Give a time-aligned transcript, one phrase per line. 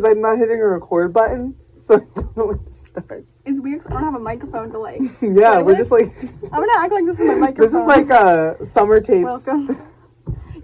[0.00, 3.24] because I'm not hitting a record button, so I don't know when to start.
[3.44, 5.00] It's weird 'cause I don't have a microphone to like.
[5.22, 6.12] Yeah, we're just like
[6.52, 7.72] I'm gonna act like this is my microphone.
[7.72, 9.46] this is like uh summer tapes.
[9.46, 9.82] Welcome.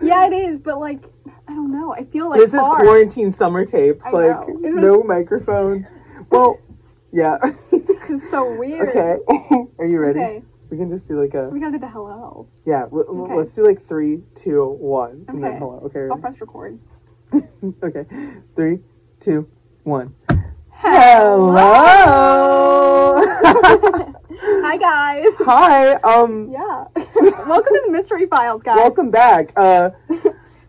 [0.03, 1.03] Yeah, it is, but like,
[1.49, 1.95] I don't know.
[1.95, 4.05] I feel like this is quarantine summer tapes.
[4.05, 4.71] I like know.
[4.71, 5.87] no microphone.
[6.31, 6.59] Well,
[7.13, 7.39] yeah.
[7.71, 8.89] This is so weird.
[8.91, 9.17] okay.
[9.79, 10.21] Are you ready?
[10.21, 10.43] Okay.
[10.71, 12.47] We can just do like a We gotta do the hello.
[12.67, 12.83] yeah.
[12.83, 13.35] W- Okay.
[13.37, 15.59] Let's do like three, two, one, and then Okay.
[15.59, 15.81] hello.
[15.87, 16.09] Okay.
[16.13, 16.79] I'll press record.
[17.83, 18.05] okay.
[18.55, 18.81] Three,
[19.21, 19.49] two,
[19.85, 20.15] one.
[20.71, 21.97] Hello.
[24.39, 25.27] Hi guys.
[25.41, 25.95] Hi.
[25.95, 26.51] Um.
[26.51, 26.85] Yeah.
[26.95, 28.77] Welcome to the Mystery Files, guys.
[28.77, 29.53] Welcome back.
[29.57, 29.91] Uh.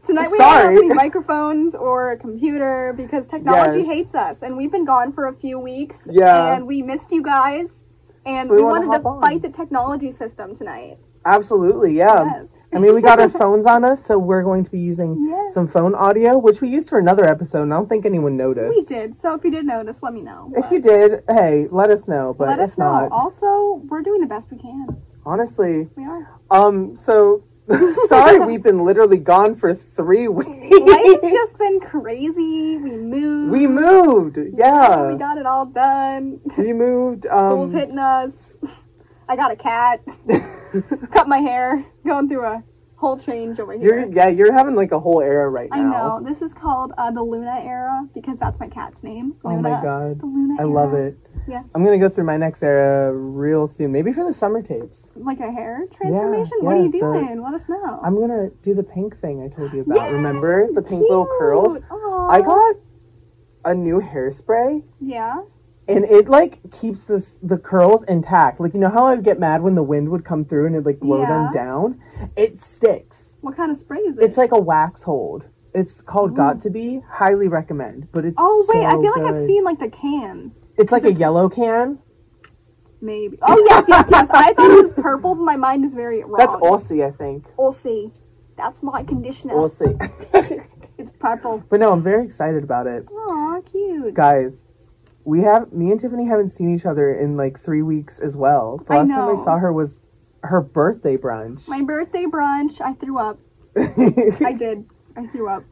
[0.06, 0.64] Tonight we Sorry.
[0.64, 3.88] don't have any microphones or a computer because technology Yes.
[3.88, 6.08] hates us, and we've been gone for a few weeks.
[6.10, 6.56] Yeah.
[6.56, 7.84] And we missed you guys,
[8.28, 10.98] and So we we, wanted to fight the technology system tonight.
[11.26, 11.94] Absolutely.
[11.94, 12.24] Yeah.
[12.26, 12.46] Yes.
[12.74, 15.54] I mean, we got our phones on us, so we're going to be using Yes.
[15.54, 17.64] some phone audio, which we used for another episode.
[17.64, 18.76] And I don't think anyone noticed.
[18.76, 19.16] We did.
[19.16, 20.52] So if you did notice, let me know.
[20.56, 22.36] If you did, hey, let us know.
[22.38, 22.86] But let us know.
[23.08, 24.88] not, Also, we're doing the best we can.
[25.26, 26.30] honestly, We are.
[26.52, 27.44] um, so
[28.08, 30.50] sorry, we've been literally gone for three weeks.
[30.50, 32.78] Life's just been crazy.
[32.78, 33.52] We moved.
[33.52, 34.38] we moved.
[34.54, 36.40] Yeah, We got it all done.
[36.58, 37.26] we moved.
[37.26, 38.58] School's Um, hitting us.
[39.28, 40.02] I got a cat.
[41.12, 41.86] Cut my hair.
[42.06, 42.64] Going through a
[42.98, 44.00] whole change over here.
[44.00, 45.78] you're yeah, you're having like a whole era right now.
[45.78, 45.82] I
[46.20, 46.26] know.
[46.28, 49.36] This is called uh, the Luna era because that's my cat's name.
[49.46, 49.62] Oh Luna.
[49.62, 50.70] my god, The Luna I era.
[50.74, 51.18] love it.
[51.48, 51.64] Yes.
[51.76, 55.12] I'm gonna go through my next era real soon, maybe for the summer tapes.
[55.16, 56.58] Like a hair transformation?
[56.62, 57.42] what yeah, are you the- doing?
[57.44, 58.00] Let us know.
[58.04, 60.08] I'm gonna do the pink thing I told you about.
[60.08, 60.14] Yay!
[60.14, 61.74] Remember the pink little curls?
[61.74, 61.86] Cute.
[61.92, 62.28] Aw.
[62.30, 62.76] I got
[63.66, 65.42] a new hairspray Yeah.
[65.88, 68.60] And it like keeps this the curls intact.
[68.60, 70.76] Like you know how I would get mad when the wind would come through and
[70.76, 71.64] it'd like blow them Yeah.
[71.64, 72.02] down?
[72.36, 73.36] It sticks.
[73.42, 74.24] What kind of spray is it?
[74.24, 75.46] It's like a wax hold.
[75.74, 76.36] It's called oh.
[76.36, 77.02] Got to Be.
[77.10, 78.12] Highly recommend.
[78.12, 80.52] But it's Oh wait, I so feel like I've seen like the can.
[80.78, 82.00] It's like a yellow can.
[83.00, 83.38] Maybe.
[83.42, 84.28] Oh yes, yes, yes.
[84.32, 86.38] I thought it was purple, but my mind is very wrong.
[86.38, 87.46] That's Aussie, I think.
[87.58, 87.76] We'll.
[88.58, 89.56] That's my conditioner.
[89.56, 89.70] We'll.
[90.98, 91.64] It's purple.
[91.70, 93.06] but no, I'm very excited about it.
[93.12, 94.16] Aw, cute.
[94.16, 94.66] Guys,
[95.28, 98.78] we have me and Tiffany haven't seen each other in like three weeks as well.
[98.78, 100.02] The I last time I saw her was
[100.44, 101.68] her birthday brunch.
[101.68, 102.80] My birthday brunch.
[102.80, 103.38] I threw up.
[103.76, 104.86] I did.
[105.18, 105.64] I threw up.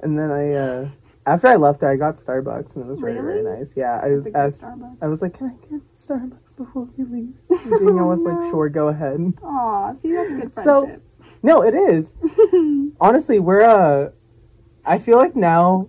[0.00, 0.88] and then I uh
[1.26, 3.58] after I left there I got Starbucks and it was very, very Really?
[3.60, 3.74] nice.
[3.76, 4.00] Yeah.
[4.02, 4.96] I a good asked Starbucks.
[5.00, 7.34] I was like, Can I get Starbucks before we leave?
[7.50, 8.50] And Danielle was like.
[8.50, 9.32] Sure, go ahead.
[9.44, 11.00] Aw, see that's good So-
[11.42, 12.14] No, it is.
[13.00, 14.10] Honestly, we're uh
[14.84, 15.88] I feel like now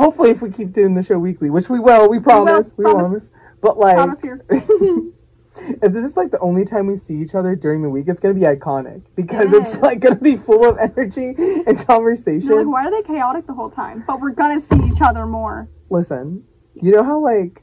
[0.00, 2.72] hopefully if we keep doing the show weekly, which we will, we promise.
[2.76, 3.02] We, promise.
[3.02, 3.30] promise.
[3.60, 4.44] But like Promise here.
[4.50, 8.20] if this is like the only time we see each other during the week, it's
[8.20, 12.48] gonna be iconic because it's like gonna be full of energy and conversation.
[12.48, 14.02] You're like, why are they chaotic the whole time?
[14.06, 15.68] But we're gonna see each other more.
[15.90, 17.62] listen, you know how like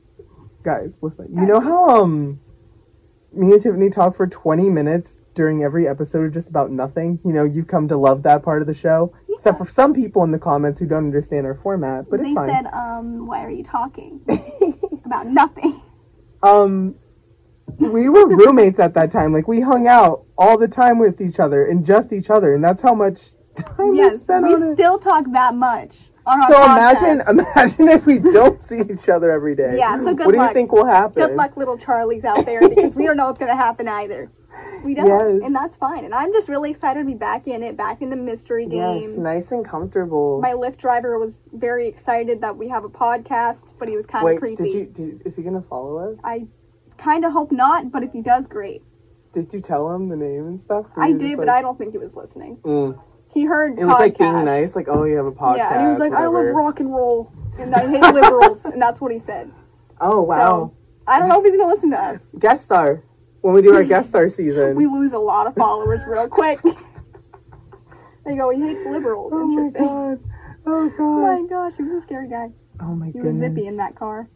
[0.63, 1.27] guys, listen.
[1.31, 2.39] You Guys, know how um
[3.33, 7.19] me and Tiffany talk for 20 minutes during every episode of just about nothing?
[7.23, 9.13] You know, you've come to love that part of the show.
[9.29, 12.35] Except for some people in the comments who don't understand our format, but they it's
[12.35, 12.49] fine.
[12.49, 14.21] said, um, why are you talking
[15.05, 15.81] about nothing?
[16.43, 16.95] um
[17.77, 19.31] we were roommates at that time.
[19.33, 22.63] Like we hung out all the time with each other and just each other, and
[22.63, 23.19] that's how much
[23.55, 24.73] time we yes, spent we on it.
[24.73, 27.01] still talk that much on our So podcast.
[27.01, 29.75] imagine, imagine if we don't see each other every day.
[29.77, 31.21] Yeah, so good What do you think will happen?
[31.27, 34.31] Good luck, little Charlies out there, because we don't know what's gonna happen either.
[34.83, 35.41] We don't, Yes.
[35.45, 36.03] and that's fine.
[36.05, 39.01] And I'm just really excited to be back in it, back in the mystery game.
[39.01, 40.39] Yes, nice and comfortable.
[40.41, 44.23] My Lyft driver was very excited that we have a podcast, but he was kind
[44.23, 44.63] of Wait, creepy.
[44.63, 44.85] did you?
[44.85, 46.17] Did, is he gonna follow us?
[46.23, 46.47] I
[46.97, 48.83] kind of hope not, but if he does, great.
[49.33, 50.87] Did you tell him the name and stuff?
[50.95, 52.57] Or I did, just but like- I don't think he was listening.
[52.63, 52.99] Mm.
[53.33, 55.57] He heard It was like being nice, like oh, you have a podcast.
[55.57, 58.81] Yeah, and he was like, "I love rock and roll, and I hate liberals," and
[58.81, 59.51] that's what he said.
[60.01, 60.73] Oh wow, So
[61.07, 62.25] I don't know if he's gonna listen to us.
[62.39, 63.03] guest star.
[63.41, 64.75] When we do our guest star season.
[64.75, 66.59] We lose a lot of followers real quick.
[66.61, 68.49] There you go.
[68.49, 69.31] He hates liberals.
[69.33, 69.85] oh my Interesting.
[69.85, 70.19] god.
[70.65, 72.49] Oh Oh my gosh, he was a scary guy.
[72.81, 73.33] Oh my He goodness.
[73.33, 74.27] was zippy in that car.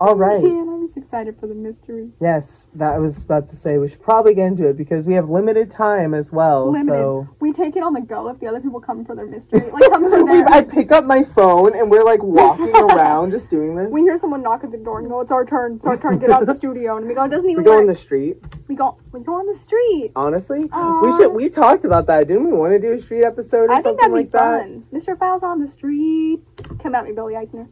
[0.00, 0.40] All right.
[0.42, 2.12] Man, I'm just excited for the mysteries.
[2.20, 3.78] Yes, that I was about to say.
[3.78, 6.70] We should probably get into it because we have limited time as well.
[6.70, 6.86] Limited.
[6.92, 9.68] So We take it on the go if the other people come for their mystery.
[9.72, 10.42] Like come for we.
[10.44, 13.88] I pick up my phone and we're like walking around just doing this.
[13.90, 15.76] we hear someone knock at the door and go, "It's our turn.
[15.76, 16.18] It's our turn.
[16.20, 17.86] Get out of the studio." And we go, "It doesn't even." We go work." in
[17.88, 18.36] the street.
[18.68, 18.98] we go.
[19.12, 20.12] We go on the street.
[20.14, 21.32] Honestly, uh, we should.
[21.32, 22.28] We talked about that.
[22.28, 24.30] Didn't we want to do a street episode or I think something that'd be like
[24.30, 24.62] that?
[24.62, 24.84] fun.
[24.92, 25.18] Mr.
[25.18, 26.40] Files on the street.
[26.80, 27.66] Come at me, Billy Eichner.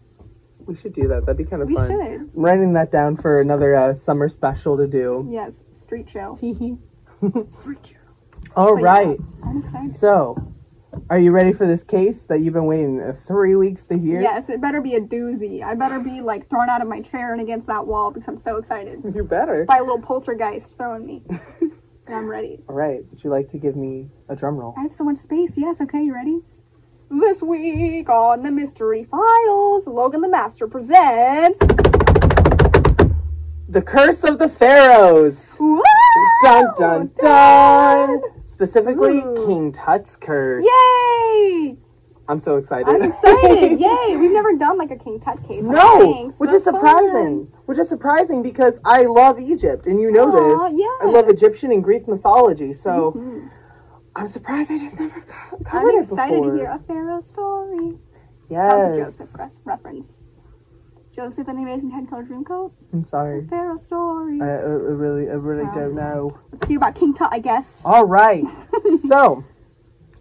[0.66, 1.26] We should do that.
[1.26, 1.88] That'd be kind of We fun.
[1.90, 2.20] should.
[2.20, 5.28] I'm writing that down for another uh, summer special to do.
[5.30, 6.36] Yes, street show.
[6.40, 6.78] Teehee.
[7.52, 7.96] Street show.
[8.56, 9.18] All But yeah, right.
[9.44, 9.90] I'm excited.
[9.90, 10.52] So,
[11.10, 14.20] are you ready for this case that you've been waiting uh, three weeks to hear?
[14.20, 15.62] Yes, it better be a doozy.
[15.62, 18.38] I better be like thrown out of my chair and against that wall because I'm
[18.38, 19.00] so excited.
[19.14, 19.64] You better.
[19.66, 21.22] By a little poltergeist throwing me.
[22.08, 22.60] I'm ready.
[22.68, 23.00] All right.
[23.10, 24.74] Would you like to give me a drum roll?
[24.78, 25.52] I have so much space.
[25.56, 26.40] Yes, okay, you ready?
[27.10, 31.58] This week on the Mystery Files, Logan LaMaster presents.
[33.68, 35.56] The Curse of the Pharaohs.
[35.60, 35.82] Woo!
[36.42, 38.20] Dun dun dun.
[38.44, 39.46] Specifically, Ooh.
[39.46, 40.64] King Tut's curse.
[40.64, 41.76] Yay!
[42.28, 42.88] I'm so excited.
[42.88, 43.78] I'm excited!
[43.80, 44.16] Yay!
[44.16, 45.62] We've never done like a King Tut case.
[45.62, 46.34] No, Thanks.
[46.38, 47.52] which That's is surprising.
[47.66, 50.84] Which is surprising because I love Egypt, and you know Aw, this.
[51.02, 51.28] I love.
[51.28, 53.50] Egyptian and Greek mythology, so Mhm.
[54.16, 57.98] I'm surprised I just never co- I'm covered it excited to hear a Pharaoh story.
[58.48, 60.06] That was a yes, Joseph reference.
[61.14, 62.72] Joseph and the Amazing Technicolor Dreamcoat.
[62.92, 63.46] I'm sorry.
[63.46, 64.40] Pharaoh story.
[64.40, 65.74] I, I really, I really Wow.
[65.74, 66.38] don't know.
[66.52, 67.80] Let's hear about King Tut, I guess.
[67.84, 68.44] All right.
[69.06, 69.44] so,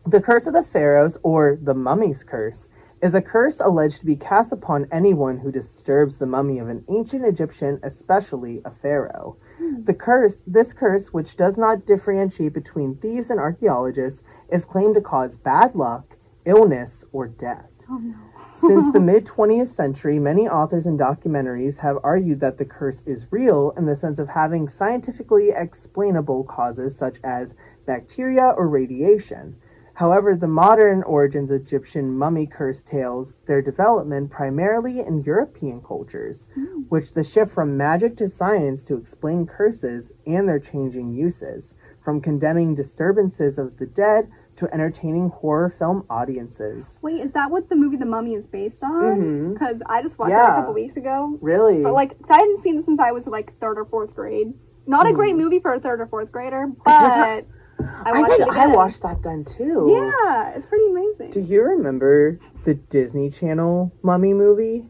[0.06, 2.70] the curse of the pharaohs, or the mummy's curse,
[3.02, 6.84] is a curse alleged to be cast upon anyone who disturbs the mummy of an
[6.90, 9.38] ancient Egyptian, especially a pharaoh.
[9.60, 15.02] The curse, this curse, which does not differentiate between thieves and archaeologists, is claimed to
[15.02, 17.72] cause bad luck, illness, or death.
[17.90, 18.16] Oh no.
[18.56, 23.32] Since the mid 20th century, many authors and documentaries have argued that the curse is
[23.32, 27.56] real in the sense of having scientifically explainable causes such as
[27.86, 29.58] bacteria or radiation.
[29.96, 36.48] However, the modern origins of Egyptian mummy curse tales their development primarily in European cultures,
[36.90, 42.20] which the shift from magic to science to explain curses and their changing uses, from
[42.22, 47.00] condemning disturbances of the dead to entertaining horror film audiences.
[47.02, 49.54] Wait, is that what the movie The Mummy is based on?
[49.54, 51.38] Because I just watched it a couple weeks ago.
[51.42, 51.84] Really?
[51.84, 54.54] But like, I hadn't seen it since I was like third or fourth grade.
[54.88, 55.16] Not a Hmm.
[55.16, 57.46] great movie for a third or fourth grader, but
[57.80, 59.88] I I, watched think I watched that then too.
[59.92, 61.32] Yeah, it's pretty amazing.
[61.32, 64.90] Do you remember the Disney Channel Mummy movie?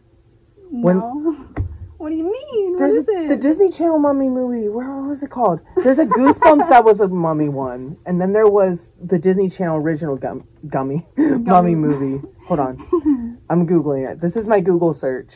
[0.69, 1.31] when- no.
[1.97, 2.73] what do you mean?
[2.73, 3.29] What is it?
[3.29, 4.67] the Disney Channel Mummy movie.
[4.69, 5.61] Where what was it called?
[5.83, 9.77] There's a Goosebumps that was a mummy one, and then there was the Disney Channel
[9.77, 12.21] original gum, gummy mummy movie.
[12.47, 14.19] Hold on, I'm googling it.
[14.21, 15.31] This is my Google search.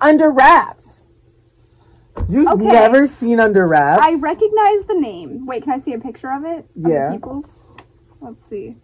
[0.00, 1.03] Under Wraps.
[2.28, 2.64] You've Okay.
[2.64, 4.02] never seen Under Wraps?
[4.02, 5.46] I recognize the name.
[5.46, 6.58] Wait, can I see a picture of it?
[6.58, 7.10] Of Yeah.
[7.12, 7.60] People's?
[8.20, 8.76] Let's see.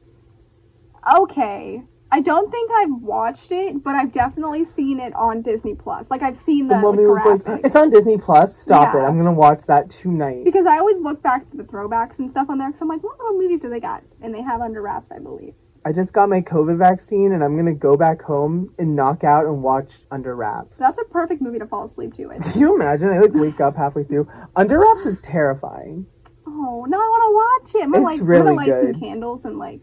[1.19, 1.83] Okay.
[2.13, 6.11] I don't think I've watched it, but I've definitely seen it on Disney Plus.
[6.11, 8.59] Like I've seen the, The the was like, it's on Disney Plus.
[8.59, 8.99] Stop it!
[8.99, 10.43] I'm gonna watch that tonight.
[10.45, 13.03] because I always look back to the throwbacks and stuff on there because I'm like,
[13.05, 14.03] what little movies do they got?
[14.21, 15.55] And they have Under Wraps, I believe.
[15.85, 19.47] I just got my COVID vaccine and I'm gonna go back home and knock out
[19.47, 20.79] and watch Under Wraps.
[20.79, 22.29] That's a perfect movie to fall asleep to.
[22.53, 23.09] Can you imagine?
[23.09, 24.29] I like wake up halfway through.
[24.55, 26.07] Under Wraps is terrifying.
[26.47, 27.85] Oh, now I want to watch it.
[27.85, 29.83] I'm gonna It's like, really I'm gonna light some candles and like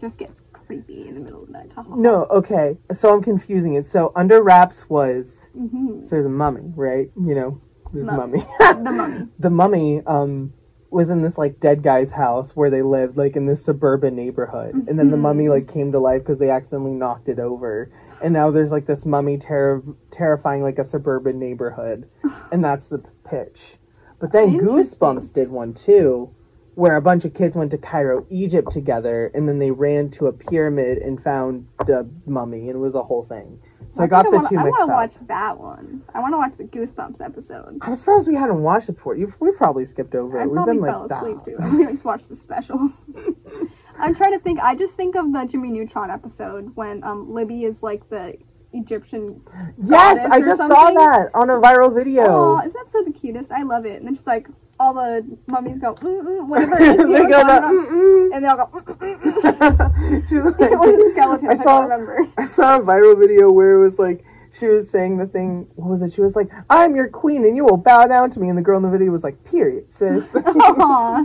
[0.00, 1.70] just gets creepy in the middle of the night.
[1.96, 2.76] No, okay.
[2.92, 3.86] So I'm confusing it.
[3.86, 7.10] So Under Wraps was hmm so there's a mummy, right?
[7.16, 7.60] You know,
[7.94, 8.44] there's a Mummy.
[8.60, 8.84] mummy.
[8.84, 9.28] The mummy.
[9.38, 10.52] the mummy um
[10.90, 14.74] was in this like dead guy's house where they lived like in this suburban neighborhood.
[14.88, 15.20] And then the Mhm.
[15.20, 17.90] mummy like came to life because they accidentally knocked it over.
[18.22, 22.06] And now there's like this mummy terror terrifying like a suburban neighborhood.
[22.52, 23.78] And that's the pitch.
[24.18, 26.30] But then goosebumps did one too
[26.74, 30.28] where a bunch of kids went to cairo egypt together and then they ran to
[30.28, 32.68] a pyramid and found the mummy.
[32.68, 33.58] And it was a whole thing
[33.92, 36.02] so i, got the wanna, two I want to watch that one.
[36.14, 37.78] I want to watch the Goosebumps episode.
[37.82, 40.54] i'm surprised we hadn't watched it before You've, we've probably skipped over I it we've
[40.56, 41.78] probably been fell like asleep "Nah." too.
[41.78, 43.02] We just watched the specials.
[43.98, 44.60] I'm trying to think.
[44.60, 48.34] I just think of the Jimmy Neutron episode when um Libby is like the
[48.72, 49.42] Egyptian.
[49.82, 52.24] Yes, I just saw that on a viral video.
[52.26, 53.50] Oh, isn't that episode the cutest?
[53.50, 53.96] I love it.
[53.96, 54.46] And then just like
[54.80, 57.06] all the mummies go mm mm whatever it is.
[57.08, 57.86] they go so I the, don't know.
[57.86, 58.34] mm-mm.
[58.34, 58.66] and they all go.
[58.66, 60.28] Mm, mm, mm.
[60.28, 61.48] She's like, it was a skeleton.
[61.48, 62.18] I, I saw, don't remember.
[62.38, 64.24] I saw a viral video where it was like
[64.58, 65.66] she was saying the thing.
[65.74, 66.12] What was it?
[66.14, 68.62] She was like, "I'm your queen, and you will bow down to me." And the
[68.62, 70.30] girl in the video was like, "Period, sis."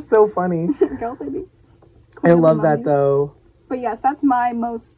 [0.09, 0.67] So funny.
[0.99, 1.45] Go, Libby.
[2.17, 3.35] I Queen love that though.
[3.69, 4.97] But yes, that's my most.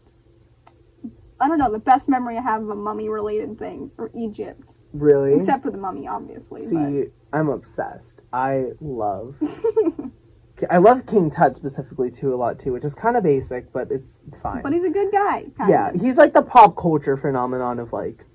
[1.39, 4.61] I don't know the best memory I have of a mummy related thing or Egypt,
[4.93, 5.37] Really.
[5.37, 6.65] except for the mummy, obviously.
[6.65, 7.05] See,
[7.35, 8.21] I'm obsessed.
[8.31, 9.35] I love.
[10.69, 13.91] I love King Tut specifically too a lot too, which is kind of basic, but
[13.91, 14.61] it's fine.
[14.63, 15.47] but, he's a good guy.
[15.67, 15.99] yeah, of.
[15.99, 18.25] he's like the pop culture phenomenon of like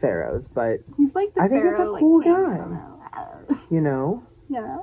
[0.00, 3.56] pharaohs, but he's like the I think he's a pharaoh, like, cool guy.
[3.70, 4.24] you know.
[4.48, 4.78] Yeah.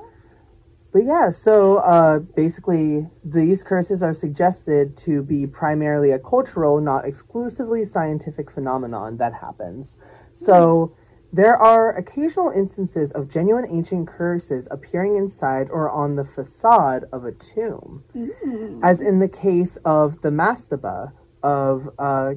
[0.92, 7.04] But yeah, so uh, basically, these curses are suggested to be primarily a cultural, not
[7.04, 9.96] exclusively scientific phenomenon that happens.
[10.32, 10.96] So
[11.32, 17.24] There are occasional instances of genuine ancient curses appearing inside or on the facade of
[17.24, 18.80] a tomb, Mm.
[18.82, 21.88] as in the case of the mastaba of.
[21.98, 22.34] Uh,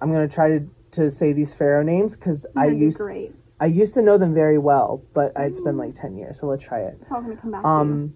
[0.00, 3.34] I'm going to try to, to say these pharaoh names because I used great.
[3.60, 6.40] I used to know them very well, but it's been like ten years.
[6.40, 6.98] So let's try it.
[7.00, 7.62] It's all gonna come back.
[7.62, 8.14] to Um,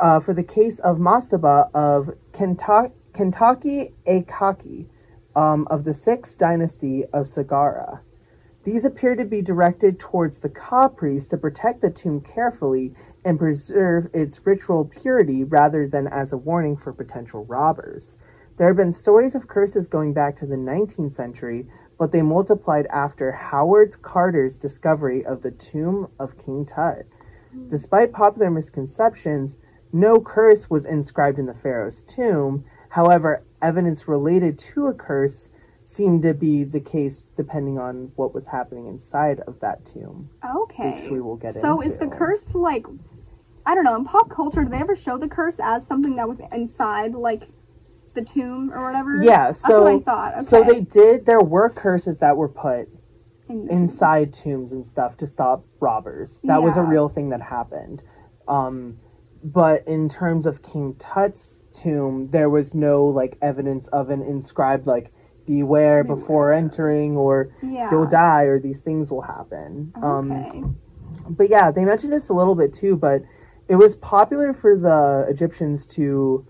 [0.00, 4.86] uh, for the case of Mastaba of Kenta- Kentucky Akaki
[5.36, 8.00] um, of the sixth dynasty of Saqqara.
[8.64, 13.38] These appear to be directed towards the Ka priest to protect the tomb carefully and
[13.38, 18.16] preserve its ritual purity rather than as a warning for potential robbers.
[18.56, 21.66] There have been stories of curses going back to the 19th century,
[21.98, 27.06] but they multiplied after Howard Carter's discovery of the tomb of King Tut.
[27.68, 29.56] Despite popular misconceptions,
[29.92, 32.64] no curse was inscribed in the pharaoh's tomb.
[32.90, 35.50] However, evidence related to a curse
[35.92, 40.30] seemed to be the case depending on what was happening inside of that tomb.
[40.56, 41.00] Okay.
[41.02, 42.86] which we will get so is the curse like?
[43.64, 43.94] I don't know.
[43.94, 47.42] In pop culture, do they ever show the curse as something that was inside, like
[48.14, 49.22] the tomb or whatever?
[49.22, 50.34] Yeah, That's so what I thought.
[50.38, 50.44] Okay.
[50.44, 52.88] so they did there were curses that were put
[53.48, 56.40] In- inside tombs and stuff to stop robbers.
[56.44, 58.02] That was a real thing that happened.
[58.48, 58.98] Um,
[59.44, 64.86] but in terms of King Tut's tomb, there was no like evidence of an inscribed
[64.86, 65.12] like
[65.56, 67.90] "Beware before entering" or yeah.
[67.90, 70.76] "You'll die" or "These things will happen." Um,
[71.28, 72.96] but yeah, they mentioned this a little bit too.
[72.96, 73.22] But
[73.68, 76.46] it was popular for the Egyptians to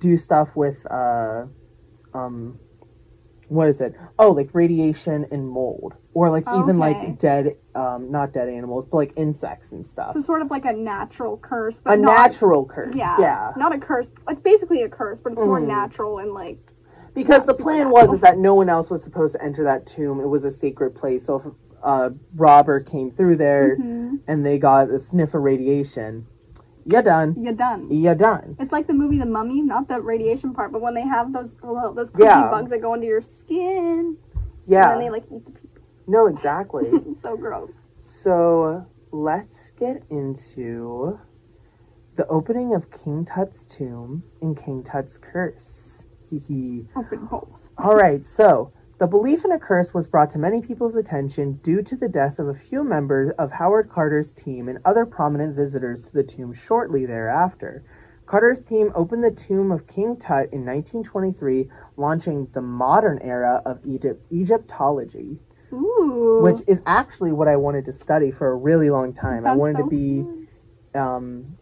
[0.00, 1.46] do stuff with, uh,
[2.14, 2.58] um,
[3.48, 3.94] what is it?
[4.18, 8.96] Oh, like radiation and mold, or like even like dead, um, not dead animals, but
[8.96, 10.14] like insects and stuff.
[10.14, 13.16] so sort of like a natural curse, but A not, natural curse, Yeah.
[13.20, 13.52] yeah.
[13.56, 14.10] Not a curse.
[14.28, 15.66] It's basically a curse, but it's more Mhm.
[15.68, 16.58] natural and like.
[17.14, 20.20] Because the plan was is that no one else was supposed to enter that tomb.
[20.20, 21.26] It was a sacred place.
[21.26, 21.46] So if
[21.82, 24.20] a robber came through there Mhm.
[24.26, 26.26] and they got a sniff of radiation,
[26.86, 27.34] you're done.
[27.38, 27.88] You're done.
[27.90, 28.56] You're done.
[28.58, 31.54] It's like the movie The Mummy, not the radiation part, but when they have those
[31.62, 32.50] well, those creepy Yeah.
[32.50, 34.16] bugs that go into your skin,
[34.66, 34.90] Yeah.
[34.92, 35.82] and then they like eat the people.
[36.06, 36.90] No, exactly.
[37.14, 37.72] So gross.
[38.00, 41.18] so let's get into
[42.16, 46.06] the opening of King Tut's tomb and King Tut's curse.
[46.32, 46.88] Hee hee.
[46.96, 47.60] Open both.
[47.76, 51.82] All right, so the belief in a curse was brought to many people's attention due
[51.82, 56.06] to the deaths of a few members of Howard Carter's team and other prominent visitors
[56.06, 57.84] to the tomb shortly thereafter.
[58.24, 63.80] Carter's team opened the tomb of King Tut in 1923, launching the modern era of
[63.84, 65.40] Egypt Egyptology,
[65.72, 66.40] Ooh.
[66.42, 69.46] which is actually what I wanted to study for a really long time.
[69.46, 70.24] I wanted so to be
[70.94, 71.58] um,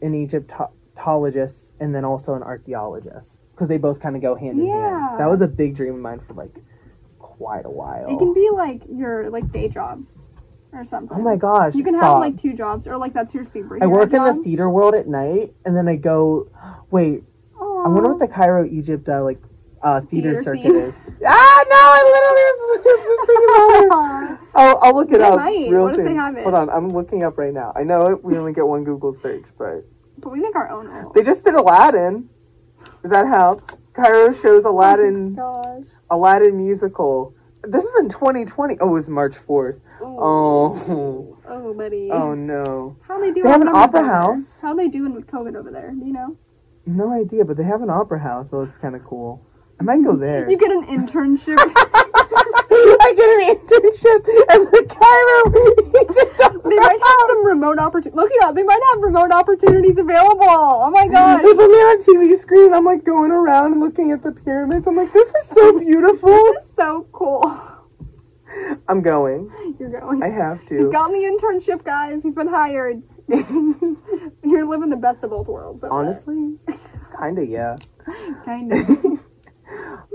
[0.00, 4.66] an Egyptologist and then also an archaeologist because they both kind of go hand in
[4.66, 5.08] Yeah.
[5.08, 5.18] hand.
[5.18, 6.54] That was a big dream of mine for like
[7.18, 8.06] quite a while.
[8.08, 10.04] It can be like your like day job
[10.72, 11.16] or something.
[11.16, 11.74] oh my gosh!
[11.74, 14.34] You can have like two jobs, or like that's your superhero I work in the
[14.44, 16.48] theater world at night, and then I go.
[16.90, 17.22] Wait,
[17.58, 19.40] I wonder what the Cairo Egypt uh, like
[19.82, 20.76] uh, theater, Theater circuit scene.
[20.76, 21.10] is.
[21.26, 21.76] Ah, no!
[21.76, 22.44] I literally
[22.84, 24.38] was just thinking about it.
[24.54, 25.68] I'll, I'll look it They up might.
[25.68, 26.04] real What soon.
[26.04, 26.42] they have it?
[26.42, 27.72] Hold on, I'm looking up right now.
[27.74, 29.84] I know it, we only get one Google search, but
[30.18, 31.12] but we make our own rules.
[31.14, 32.28] they just did Aladdin.
[33.06, 35.36] If that helps, Cairo shows oh Aladdin.
[35.36, 35.84] Gosh.
[36.10, 37.36] Aladdin musical.
[37.62, 38.78] This is in 2020.
[38.80, 39.76] Oh, it was March 4th.
[40.02, 40.18] Ooh.
[40.18, 42.10] Oh, Oh, buddy.
[42.10, 42.96] oh no.
[43.06, 43.44] How they do?
[43.44, 44.58] They have an opera house.
[44.60, 45.92] How they doing with COVID over there?
[45.92, 46.36] Do you know?
[46.84, 48.48] No idea, but they have an opera house.
[48.48, 49.40] That looks kind of cool.
[49.78, 50.50] I might go there.
[50.50, 51.58] You get an internship.
[53.36, 58.16] I get an internship at the Cairo they might have some remote opportunities.
[58.16, 58.54] Look it up.
[58.54, 60.44] They might have remote opportunities available.
[60.48, 61.42] Oh my gosh.
[61.42, 62.72] They put me on TV screen.
[62.74, 64.86] I'm like going around and looking at the pyramids.
[64.86, 66.54] I'm like, this is so beautiful.
[66.74, 67.42] so cool.
[68.88, 69.50] I'm going.
[69.78, 70.22] You're going.
[70.22, 70.78] I have to.
[70.78, 72.22] He's got the internship, guys.
[72.22, 73.02] He's been hired.
[73.28, 75.84] You're living the best of both worlds.
[75.84, 76.56] Honestly,
[77.20, 77.76] kinda yeah.
[78.44, 79.20] kind of.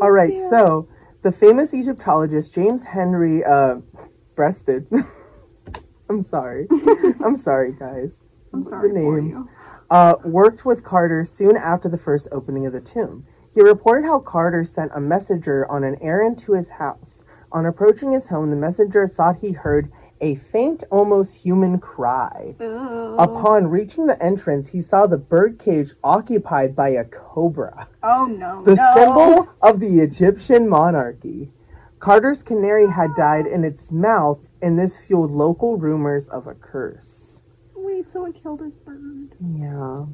[0.01, 0.49] All right, Yeah.
[0.49, 0.87] so
[1.21, 3.75] the famous Egyptologist James Henry uh,
[4.35, 4.87] Breasted.
[6.09, 6.67] I'm sorry.
[7.23, 8.19] I'm sorry, guys.
[8.53, 9.35] I'm sorry the names.
[9.89, 13.25] Uh, worked with Carter soon after the first opening of the tomb.
[13.53, 17.23] He reported how Carter sent a messenger on an errand to his house.
[17.51, 22.55] On approaching his home, the messenger thought he heard a faint, almost human cry.
[22.61, 23.15] Ugh.
[23.17, 28.63] Upon reaching the entrance, he saw the birdcage occupied by a cobra, Oh no.
[28.63, 28.91] the no.
[28.93, 31.51] symbol of the Egyptian monarchy.
[31.99, 37.41] Carter's canary had died in its mouth, and this fueled local rumors of a curse.
[37.75, 39.35] Wait, so it killed his bird.
[39.39, 40.05] Yeah.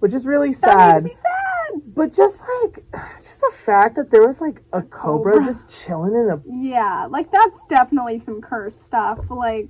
[0.00, 1.04] Which is really That sad.
[1.04, 1.45] makes me sad.
[1.86, 2.84] But just like,
[3.16, 5.46] just the fact that there was like a cobra, cobra.
[5.46, 6.40] just chilling in a.
[6.46, 9.30] Yeah, like that's definitely some cursed stuff.
[9.30, 9.68] Like,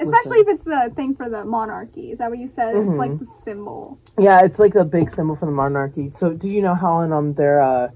[0.00, 2.12] especially if it's the thing for the monarchy.
[2.12, 2.76] Is that what you said?
[2.76, 4.00] It's like the symbol.
[4.18, 6.10] Yeah, it's like the big symbol for the monarchy.
[6.10, 7.88] So, do you know how on um their uh,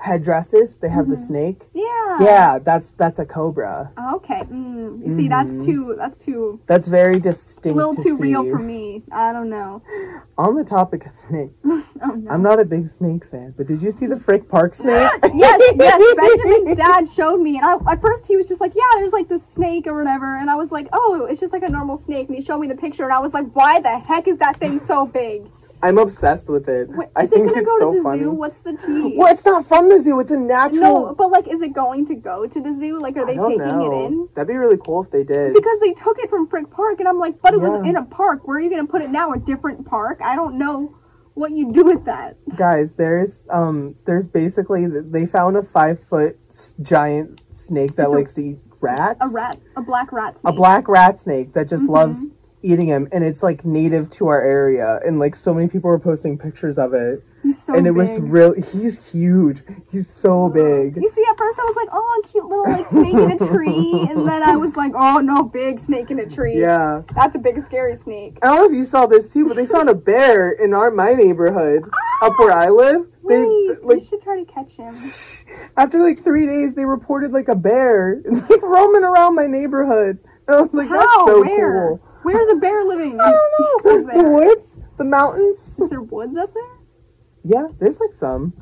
[0.00, 1.62] headdresses they have the snake?
[1.72, 2.18] Yeah.
[2.20, 3.92] Yeah, that's that's a cobra.
[4.16, 4.40] Okay.
[4.40, 5.06] Mm.
[5.06, 5.94] You see, that's too.
[5.96, 6.60] That's too.
[6.66, 7.66] That's very distinct.
[7.66, 9.02] A little to too real for me.
[9.12, 9.82] I don't know.
[10.38, 12.30] On the topic of snakes, Oh no.
[12.30, 15.10] I'm not a big snake fan, but did you see the Frick Park snake?
[15.34, 16.16] yes, yes.
[16.16, 19.28] Benjamin's dad showed me, and I, at first he was just like, "Yeah, there's like
[19.28, 22.28] this snake or whatever," and I was like, "Oh, it's just like a normal snake."
[22.28, 24.58] And he showed me the picture, and I was like, "Why the heck is that
[24.58, 25.42] thing so big?"
[25.82, 26.88] I'm obsessed with it.
[26.90, 28.22] Wait, I think it it's go so to the funny.
[28.22, 28.30] zoo?
[28.32, 29.14] What's the tea?
[29.16, 30.20] Well, it's not from the zoo.
[30.20, 30.80] It's a natural.
[30.80, 32.98] No, but like, is it going to go to the zoo?
[32.98, 34.02] Like, are they taking know.
[34.02, 34.28] it in?
[34.34, 35.54] That'd be really cool if they did.
[35.54, 38.04] Because they took it from Frick Park, and I'm like, but it was in a
[38.04, 38.46] park.
[38.46, 39.32] Where are you gonna put it now?
[39.32, 40.20] A different park?
[40.22, 40.96] I don't know
[41.34, 42.36] what you do with that.
[42.56, 46.38] Guys, there's um, there's basically they found a five foot
[46.82, 49.18] giant snake that It's a- likes to eat rats.
[49.20, 50.52] A rat, a black rat snake.
[50.52, 51.92] A black rat snake that just Mm-hmm.
[51.92, 52.20] loves
[52.62, 55.98] eating him, and it's like native to our area, and like so many people were
[55.98, 57.96] posting pictures of it, He's so and it big.
[57.96, 58.54] was real.
[58.54, 59.62] He's huge.
[59.90, 60.96] He's so big.
[60.96, 64.06] You see, at first I was like, oh, cute little like snake in a tree,
[64.10, 66.60] and then I was like, oh no, big snake in a tree.
[66.60, 67.02] Yeah.
[67.14, 68.38] That's a big scary snake.
[68.42, 70.90] I don't know if you saw this too, but they found a bear in our
[70.90, 73.06] my neighborhood ah, up where I live.
[73.26, 74.94] They Wait, like we should try to catch him.
[75.76, 80.18] after like three days, they reported like a bear like roaming around my neighborhood.
[80.46, 81.26] And I was like, that's How?
[81.26, 81.98] so Where?
[81.98, 82.09] cool.
[82.32, 83.20] Where's a bear living?
[83.20, 84.22] I don't know.
[84.22, 85.78] The, woods, the mountains.
[85.78, 86.78] Is there woods up there?
[87.44, 88.54] Yeah, there's like some.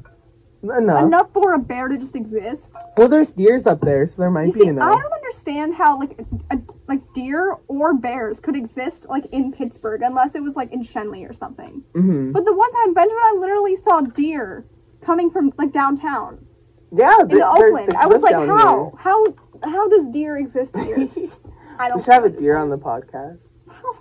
[0.63, 1.05] Enough.
[1.05, 2.73] Enough for a bear to just exist.
[2.97, 5.97] Well, there's deers up there, so there might You be see, I don't understand how
[5.99, 10.57] like a, a, like deer or bears could exist like in Pittsburgh unless it was
[10.57, 11.85] like in Schenley or something.
[11.95, 14.67] hmm But the one time Benjamin, I literally saw deer
[15.01, 16.45] coming from like downtown
[16.93, 17.95] Yeah, in Oakland.
[17.95, 18.95] I was like, how?
[18.99, 19.27] How?
[19.63, 21.09] How does deer exist here?
[21.79, 21.99] I don't.
[21.99, 23.49] We should have a deer on the podcast.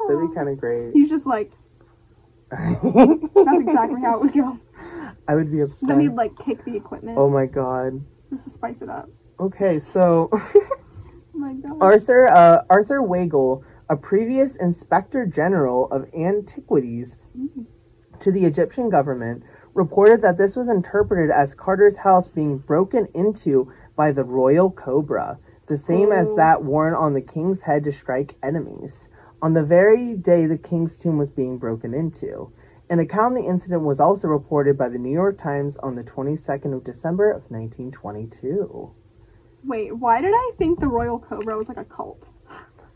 [0.07, 0.93] That'd be kind of great.
[0.93, 1.51] He's just like
[2.49, 4.59] that's exactly how it would go.
[5.27, 5.87] I would be obsessed.
[5.87, 8.01] Then he'd like kick the equipment oh my god.
[8.29, 9.09] just to spice it up.
[9.39, 10.69] Okay, so Oh
[11.33, 11.77] my god.
[11.81, 17.17] Arthur uh, Arthur Weigall, a previous Inspector General of Antiquities
[18.19, 23.71] to the Egyptian government, reported that this was interpreted as Carter's house being broken into
[23.95, 26.35] by the royal cobra, the same as Oh.
[26.37, 29.09] that worn on the king's head to strike enemies.
[29.41, 32.51] On the very day the king's tomb was being broken into.
[32.89, 36.03] An account of the incident was also reported by the New York Times on the
[36.03, 38.91] 22nd of December of 1922.
[39.65, 42.29] Wait, why did I think the royal cobra was like a cult?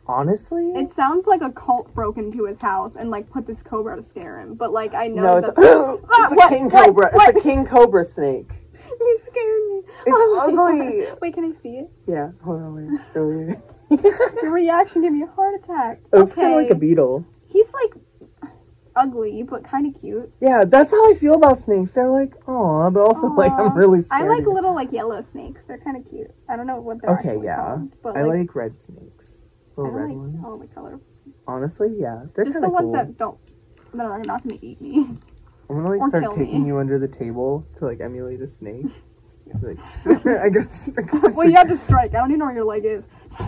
[0.08, 3.96] Honestly, It sounds like a cult broke into his house and like put this cobra
[3.98, 4.56] to scare him.
[4.56, 6.50] But like I know No, it's, that's it's ah, a What?
[6.50, 7.10] king cobra.
[7.12, 7.30] What?
[7.36, 8.50] It's a king cobra snake.
[9.00, 9.82] you scared me.
[10.06, 11.06] It's Oh ugly.
[11.22, 11.90] Wait, can I see it?
[12.08, 13.00] Yeah, hold on, wait.
[14.42, 16.00] Your reaction gave me a heart attack.
[16.14, 16.42] It's okay.
[16.42, 17.26] kind of like a beetle.
[17.48, 17.94] He's like
[18.96, 20.32] ugly but kind of cute.
[20.42, 21.94] Yeah, that's how I feel about snakes.
[21.94, 24.24] They're like, oh, but also like I'm really scared.
[24.24, 25.64] I like little like yellow snakes.
[25.66, 26.32] They're kind of cute.
[26.50, 27.56] I don't know what they're Okay, yeah.
[27.58, 29.38] called, but I like, like red snakes.
[29.76, 30.40] Little red like ones.
[30.46, 31.00] all the color.
[31.48, 32.94] Honestly, yeah, they're Just the ones cool.
[32.94, 33.38] that don't
[33.94, 35.08] that are not gonna eat me.
[35.70, 36.68] I'm gonna like or start kicking me.
[36.68, 38.86] you under the table to like emulate a snake.
[39.62, 39.78] Like,
[40.26, 40.90] I guess.
[41.36, 42.12] well, you have to strike.
[42.12, 43.04] I don't even know where your leg is.
[43.40, 43.44] I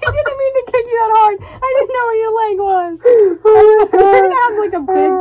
[0.00, 1.38] didn't mean to kick you that hard.
[1.40, 2.98] I didn't know where your leg was.
[3.46, 4.80] Oh You're gonna have like a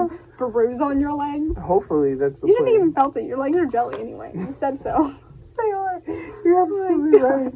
[0.10, 1.58] big bruise on your leg.
[1.58, 2.70] Hopefully, that's the You plan.
[2.70, 3.26] even felt it.
[3.26, 4.32] Your legs are jelly anyway.
[4.34, 5.14] You said so.
[5.58, 6.02] They are.
[6.44, 7.28] You're absolutely God.
[7.28, 7.54] right.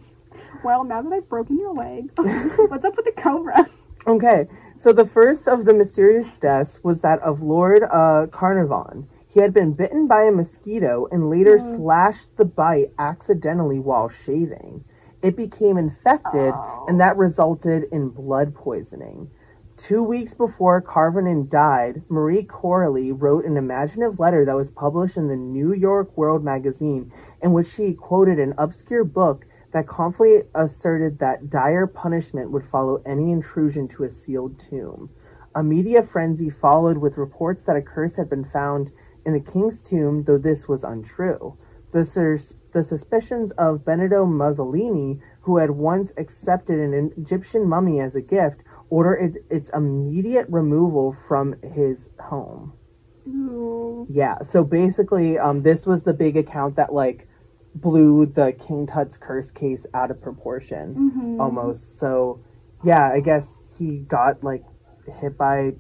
[0.64, 3.68] Well, now that I've broken your leg, what's up with the cobra?
[4.06, 9.08] Okay, so the first of the mysterious deaths was that of Lord uh, Carnarvon.
[9.38, 11.76] He had been bitten by a mosquito and later Mm.
[11.76, 14.84] slashed the bite accidentally while shaving.
[15.22, 16.86] It became infected, Oh.
[16.88, 19.30] and that resulted in blood poisoning.
[19.76, 25.28] Two weeks before Carnarvon died, Marie Corelli wrote an imaginative letter that was published in
[25.28, 31.20] the New York World magazine, in which she quoted an obscure book that confidently asserted
[31.20, 35.10] that dire punishment would follow any intrusion to a sealed tomb.
[35.54, 38.90] A media frenzy followed with reports that a curse had been found
[39.28, 41.58] in the king's tomb, though this was untrue.
[41.92, 48.16] The, sus- the suspicions of Benedetto Mussolini, who had once accepted an Egyptian mummy as
[48.16, 52.72] a gift, ordered it, its immediate removal from his home.
[53.28, 54.08] Ooh.
[54.10, 57.28] Yeah, so basically, um, this was the big account that like
[57.76, 61.42] blew the King Tut's curse case out of proportion, Mhm.
[61.42, 62.00] almost.
[62.00, 62.40] So,
[62.82, 64.64] yeah, I guess he got like
[65.20, 65.74] hit by,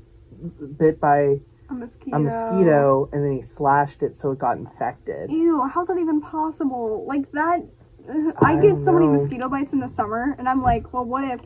[0.78, 2.16] bit by A mosquito.
[2.16, 5.30] a mosquito and then he slashed it so it got infected.
[5.30, 7.06] Ew, how's that even possible?
[7.08, 7.60] Like that.
[8.42, 11.26] I I get so many mosquito bites in the summer, and I'm like, well, what
[11.26, 11.42] if,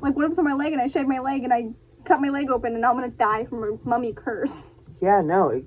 [0.00, 1.66] like, what if it's on my leg and I shave my leg and I
[2.06, 4.62] cut my leg open and now I'm gonna die from a mummy curse?
[5.02, 5.66] Yeah, no, it-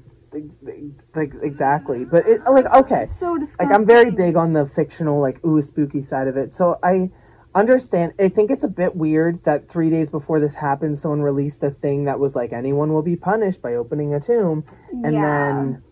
[1.15, 2.05] like exactly.
[2.05, 3.67] But it like okay, It's so disgusting.
[3.67, 6.53] like I'm very big on the fictional like ooh spooky side of it.
[6.53, 7.11] So I
[7.55, 8.13] understand.
[8.19, 11.71] I think it's a bit weird that three days before this happened, someone released a
[11.71, 14.63] thing that was like anyone will be punished by opening a tomb,
[15.03, 15.21] and yeah.
[15.21, 15.83] then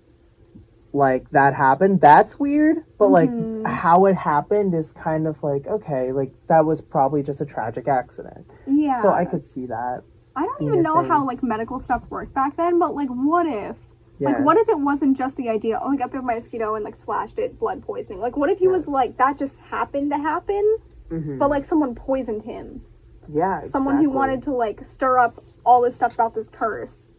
[0.94, 2.02] like that happened.
[2.02, 2.84] That's weird.
[2.98, 3.66] But like Mhm.
[3.68, 7.88] how it happened is kind of like okay, like that was probably just a tragic
[7.88, 8.46] accident.
[8.66, 9.02] yeah.
[9.02, 10.04] So I could see that.
[10.36, 11.10] I don't even know thing.
[11.10, 13.76] how like medical stuff worked back then, but like, what if?
[14.20, 15.80] Like, what if it wasn't just the idea?
[15.80, 18.20] Oh, I got bit by a mosquito and like slashed it, blood poisoning.
[18.20, 20.78] Like, what if he was like that just happened to happen,
[21.10, 21.38] Mhm.
[21.40, 22.82] but like someone poisoned him?
[23.30, 27.10] yeah, someone who wanted to like stir up all this stuff about this curse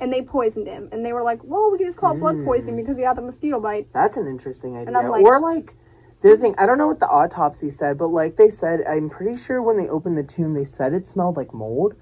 [0.00, 2.34] and they poisoned him and they were like well we can just call it blood
[2.34, 2.44] Mm.
[2.44, 4.96] poisoning because he had the mosquito bite That's an interesting idea.
[4.96, 5.74] I'm like- or like
[6.22, 9.08] the other thing, I don't know what the autopsy said, but like they said, I'm
[9.08, 11.94] pretty sure when they opened the tomb, they said it smelled like mold.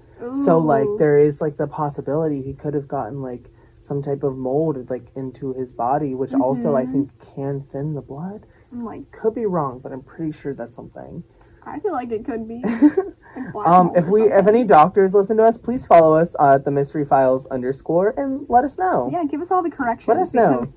[0.45, 4.35] So like there is like the possibility he could have gotten like some type of
[4.37, 6.91] mold like into his body, which also I Mhm.
[6.91, 8.47] think can thin the blood.
[8.75, 11.23] I'm like Could be wrong, but I'm pretty sure that's something.
[11.65, 12.61] i feel like it could be
[13.53, 16.65] like Um, if we if any doctors listen to us, please follow us uh, at
[16.65, 19.09] the mystery files underscore and let us know.
[19.11, 20.67] yeah give us all the corrections Let us know.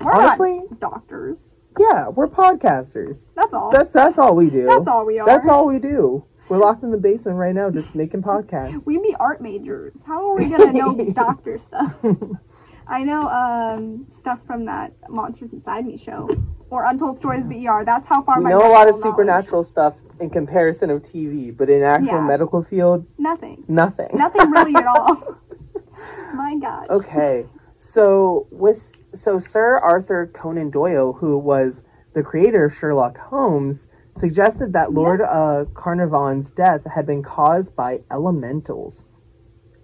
[0.00, 1.38] we're Honestly- doctors
[1.78, 3.28] Yeah, we're podcasters.
[3.34, 4.66] that's all That's that's all we do.
[4.66, 6.24] that's all we are That's all we do.
[6.50, 8.86] We're locked in the basement right now, just making podcasts.
[8.86, 11.94] we be art majors how are we gonna know doctor stuff
[12.88, 16.28] I know um, stuff from that Monsters Inside Me show
[16.70, 17.84] or Untold Stories of the ER.
[17.84, 21.02] That's how far We my know a lot of knowledge- supernatural stuff in comparison of
[21.02, 22.20] TV, but in actual Yeah.
[22.26, 23.64] medical field, Nothing.
[23.68, 24.08] nothing.
[24.14, 25.36] Nothing really at all.
[26.34, 26.88] My God.
[26.90, 27.46] Okay,
[27.76, 28.82] so with
[29.14, 35.20] so Sir Arthur Conan Doyle, who was the creator of Sherlock Holmes, suggested that Lord
[35.20, 35.28] Yes.
[35.30, 39.04] uh, Carnarvon's death had been caused by elementals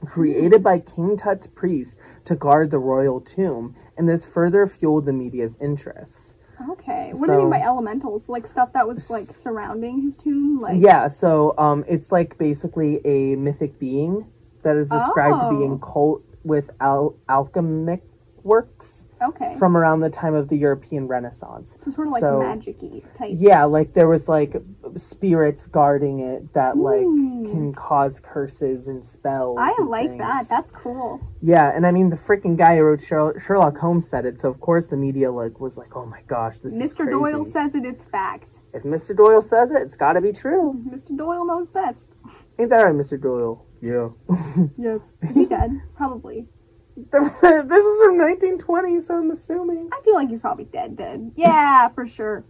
[0.06, 5.12] created by King Tut's priests to guard the royal tomb, and this further fueled the
[5.12, 6.36] media's interests.
[6.70, 7.10] Okay.
[7.12, 8.28] What do you mean by elementals?
[8.28, 10.60] Like stuff that was like surrounding his tomb?
[10.60, 14.26] Like Yeah, so um, it's like basically a mythic being
[14.62, 15.64] that is described to be Oh.
[15.64, 18.02] in cult with al- alchemic
[18.44, 19.54] works Okay.
[19.58, 21.76] from around the time of the European Renaissance.
[21.82, 23.30] so sort of like so- magic-y type.
[23.32, 24.54] Yeah, like there was like
[24.96, 27.50] spirits guarding it that like Mm.
[27.50, 29.58] can cause curses and spells.
[29.58, 30.46] I and like that.
[30.48, 31.20] That's cool.
[31.40, 34.60] yeah, and I mean the freaking guy who wrote Sherlock Holmes said it, so of
[34.60, 37.08] course the media like was like, "Oh my gosh, this is Mr.
[37.10, 38.58] Doyle says it, it's fact.
[38.74, 39.16] if Mr.
[39.16, 40.82] Doyle says it, it's got to be true.
[40.90, 41.16] Mr.
[41.16, 42.10] Doyle knows best.
[42.58, 43.20] Ain't that right, Mr.
[43.20, 43.64] Doyle?
[43.80, 44.08] Yeah.
[44.78, 45.16] Yes.
[45.22, 45.80] Is he dead?
[45.96, 46.48] Probably.
[46.96, 49.88] this is from 1920, so I'm assuming.
[49.92, 51.32] I feel like he's probably dead, dead.
[51.36, 52.44] Yeah, for sure.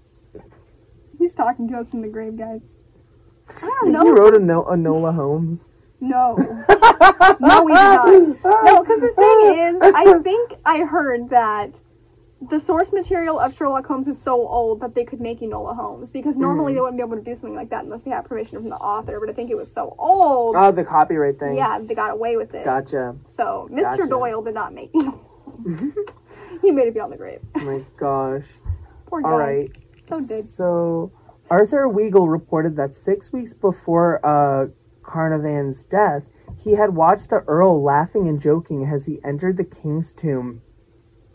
[1.18, 2.62] He's talking to us from the grave, guys.
[3.48, 4.10] I don't He know.
[4.10, 5.70] wrote a, no- Holmes.
[6.00, 6.36] No.
[7.40, 8.64] No, we did not.
[8.64, 11.80] No, because the thing is, I think I heard that
[12.40, 16.10] the source material of Sherlock Holmes is so old that they could make Enola Holmes.
[16.10, 16.76] Because normally Mhm.
[16.76, 18.76] they wouldn't be able to do something like that unless they had permission from the
[18.76, 19.18] author.
[19.20, 20.54] But I think it was so old.
[20.58, 21.56] Oh, the copyright thing.
[21.56, 22.64] yeah, they got away with it.
[22.64, 23.16] Gotcha.
[23.26, 23.82] So Mr.
[23.82, 24.06] Gotcha.
[24.06, 25.94] Doyle did not make Enola Holmes.
[26.62, 27.40] he made it beyond the grave.
[27.56, 28.44] Oh my gosh.
[29.06, 29.30] Poor guy.
[29.30, 29.70] All right.
[30.08, 30.44] So did.
[30.44, 31.12] So
[31.50, 34.66] Arthur Weigall reported that six weeks before uh,
[35.02, 36.24] Carnarvon's death,
[36.56, 40.60] he had watched the Earl laughing and joking as he entered the king's tomb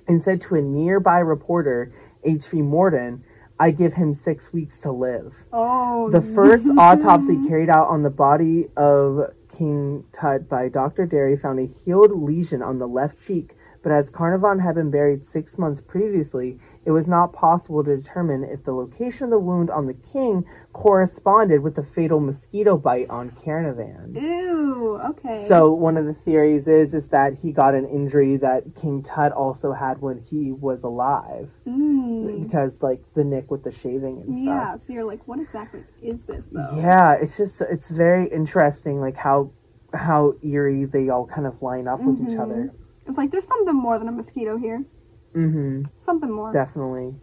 [0.09, 1.93] and said to a nearby reporter,
[2.23, 2.63] H.V.
[2.63, 3.23] Morton,
[3.59, 5.35] I give him six weeks to live.
[5.53, 6.09] Oh.
[6.09, 11.05] The first autopsy carried out on the body of King Tut by Dr.
[11.05, 15.23] Derry found a healed lesion on the left cheek, but as Carnarvon had been buried
[15.23, 19.69] six months previously, it was not possible to determine if the location of the wound
[19.69, 24.15] on the king corresponded with the fatal mosquito bite on Carnarvon.
[24.15, 24.99] Ew.
[25.09, 25.45] Okay.
[25.47, 29.31] So one of the theories is is that he got an injury that King Tut
[29.31, 32.43] also had when he was alive, Mm.
[32.43, 34.45] because like the nick with the shaving and stuff.
[34.45, 34.77] Yeah.
[34.77, 36.75] So you're like, what exactly is this though?
[36.77, 39.51] Yeah, it's just it's very interesting, like how
[39.93, 42.41] how eerie they all kind of line up with each Mhm.
[42.41, 42.71] other.
[43.07, 44.85] It's like there's something more than a mosquito here.
[45.33, 45.83] Mm-hmm.
[45.97, 46.51] Something more.
[46.51, 47.15] Definitely.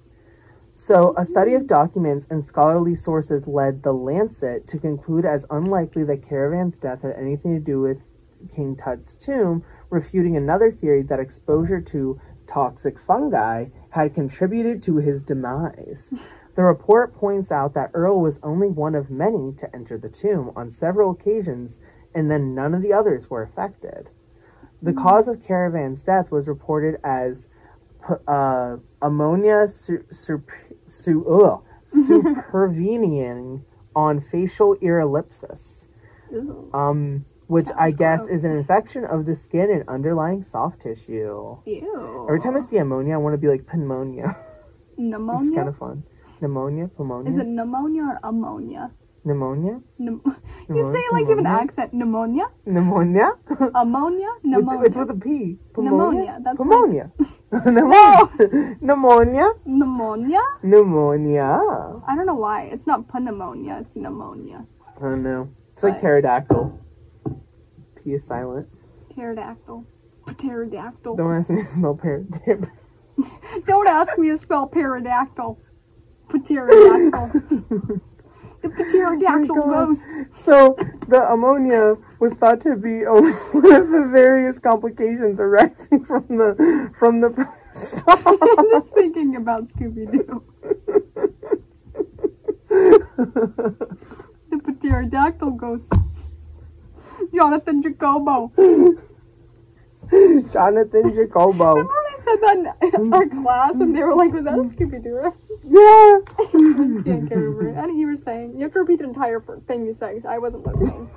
[0.79, 6.05] So, a study of documents and scholarly sources led the Lancet to conclude as unlikely
[6.05, 8.03] that Carnarvon's death had anything to do with
[8.55, 15.25] King Tut's tomb, refuting another theory that exposure to toxic fungi had contributed to his
[15.25, 16.12] demise.
[16.57, 20.53] The report points out that Earl was only one of many to enter the tomb
[20.55, 21.81] on several occasions,
[22.15, 24.11] and then none of the others were affected.
[24.83, 25.03] The mm.
[25.03, 27.49] cause of Carnarvon's death was reported as
[28.27, 30.45] uh, ammonia su- sur-
[30.87, 33.64] su- ugh, supervening
[33.95, 35.87] on facial erysipelas,
[36.33, 36.71] Ew.
[36.75, 38.31] um, which I guess gross.
[38.38, 41.57] is an infection of the skin and underlying soft tissue.
[41.64, 42.27] Ew.
[42.29, 44.37] Every time I see ammonia, I want to be like pneumonia.
[44.99, 45.49] Pneumonia?
[45.49, 46.03] it's kind of fun.
[46.40, 48.90] Pneumonia, pneumonia, Is it pneumonia or ammonia?
[49.27, 50.21] Pneumonia, Pneum-
[50.69, 51.62] you say it like you have an Pneumonia?
[51.62, 51.93] accent.
[51.93, 53.33] Pneumonia, pneumonia.
[53.75, 54.87] ammonia, pneumonia.
[54.87, 55.59] it's with a P.
[55.77, 57.11] Pneumonia, that's pneumonia.
[57.67, 58.79] pneumonia.
[58.81, 59.53] pneumonia.
[59.67, 60.41] pneumonia.
[60.62, 61.61] Pneumonia.
[62.07, 62.71] I don't know why.
[62.73, 63.79] It's not pneumonia.
[63.81, 64.65] It's pneumonia.
[64.97, 65.49] I don't know.
[65.73, 66.81] It's like pterodactyl.
[67.97, 68.69] P is silent.
[69.15, 69.85] Pterodactyl.
[70.39, 71.17] Pterodactyl.
[71.17, 72.71] Don't ask me to spell pterodactyl.
[73.67, 75.59] Don't ask me to spell pterodactyl.
[76.29, 78.01] Pterodactyl.
[78.76, 80.02] The pterodactyl Oh ghost.
[80.35, 80.76] So
[81.09, 87.20] the ammonia was thought to be one of the various complications arising from the from
[87.20, 87.29] the.
[88.09, 90.42] I'm just thinking about Scooby Doo.
[94.66, 95.92] The pterodactyl ghost.
[97.35, 98.52] Jonathan Jacobo.
[100.52, 101.88] Jonathan Jacobo.
[102.27, 104.62] Remember when I said that in our class and they were like, was that a
[104.62, 105.33] Scooby Doo?
[105.69, 106.21] Yeah.
[106.39, 107.79] I can't remember.
[107.79, 108.55] I think you were saying.
[108.57, 111.11] You have to repeat the entire thing you said I wasn't listening.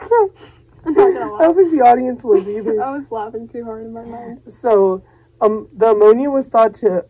[0.86, 2.82] I'm not gonna I don't think the audience was either.
[2.84, 4.42] I was laughing too hard in my mind.
[4.48, 5.04] So,
[5.42, 7.06] um, the ammonia was thought to,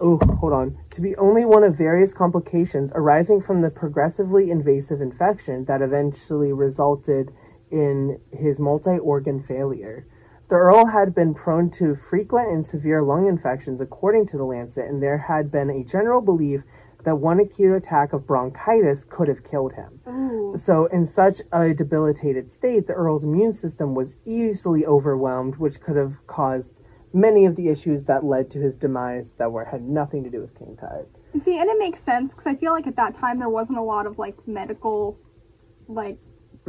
[0.00, 5.00] oh, hold on, to be only one of various complications arising from the progressively invasive
[5.00, 7.32] infection that eventually resulted
[7.70, 10.06] in his multi-organ failure.
[10.48, 14.86] The Earl had been prone to frequent and severe lung infections, according to the Lancet,
[14.86, 16.62] and there had been a general belief
[17.04, 20.00] that one acute attack of bronchitis could have killed him.
[20.08, 20.56] Ooh.
[20.56, 25.96] So, in such a debilitated state, the Earl's immune system was easily overwhelmed, which could
[25.96, 26.74] have caused
[27.12, 30.40] many of the issues that led to his demise that were had nothing to do
[30.40, 31.08] with King Tut.
[31.42, 33.82] See, and it makes sense because I feel like at that time there wasn't a
[33.82, 35.18] lot of like medical,
[35.86, 36.18] like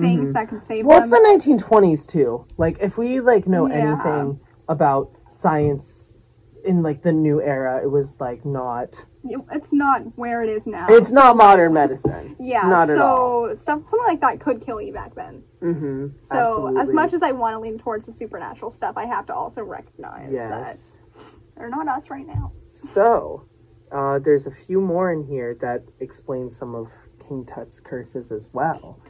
[0.01, 0.87] things that could save Mm-hmm.
[0.87, 2.45] Well, it's the 1920s too.
[2.57, 3.75] Like, if we like know Yeah.
[3.75, 6.15] anything about science
[6.63, 9.05] in like the new era, it was like not.
[9.51, 10.87] It's not where it is now.
[10.89, 12.37] It's not modern medicine.
[12.39, 13.55] Yeah, not so at all.
[13.55, 15.43] stuff something like that could kill you back then.
[15.61, 16.07] Mm-hmm.
[16.31, 19.33] So as much as I want to lean towards the supernatural stuff, I have to
[19.33, 20.49] also recognize yes.
[20.49, 21.25] that
[21.57, 22.53] they're not us right now.
[22.71, 23.45] So,
[23.91, 26.87] uh, there's a few more in here that explain some of
[27.27, 29.01] King Tut's curses as well.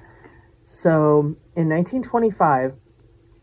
[0.71, 2.75] So, in 1925,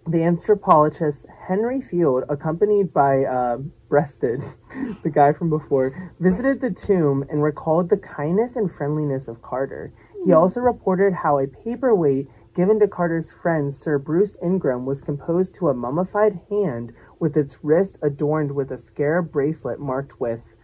[0.06, 3.56] the anthropologist Henry Field, accompanied by uh,
[3.88, 4.44] Breasted,
[5.02, 9.92] the guy from before, visited the tomb and recalled the kindness and friendliness of Carter.
[10.24, 15.56] He also reported how a paperweight given to Carter's friend Sir Bruce Ingram was composed
[15.56, 20.54] to a mummified hand with its wrist adorned with a scarab bracelet marked with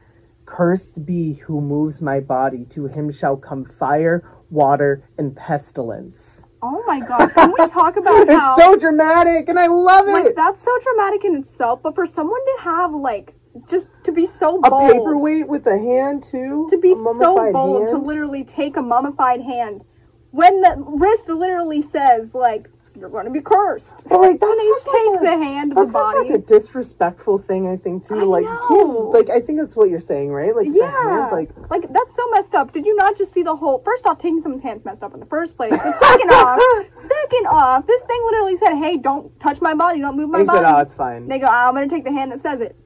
[0.46, 6.46] Cursed be who moves my body, to him shall come fire, water, and pestilence.
[6.62, 7.33] Oh my god!
[7.35, 10.37] Can we talk about how It's so dramatic, and I love like it.
[10.37, 11.81] that's so dramatic in itself?
[11.83, 13.35] But for someone to have like
[13.68, 16.68] just to be so A bold, paperweight with a hand too.
[16.70, 19.83] to be so bold to literally take a mummified hand
[20.31, 24.05] when the wrist literally says like you're going to be cursed.
[24.09, 26.02] But like that's And they such take like a, the hand of the that's such
[26.14, 26.28] body.
[26.31, 27.68] like a disrespectful thing.
[27.68, 28.14] I think too.
[28.20, 29.11] I like know.
[29.14, 30.55] Like I think that's what you're saying, right?
[30.55, 32.72] Like Yeah, hand, like like that's so messed up.
[32.72, 33.83] Did you not just see the whole?
[33.85, 35.70] First off, taking someone's hands messed up in the first place.
[35.72, 36.61] But second off,
[36.94, 40.44] second off, this thing literally said, "Hey, don't touch my body, don't move my they
[40.44, 42.61] body." said, "Oh, it's fine." They go, ah, I'm gonna take the hand that says
[42.61, 42.76] it.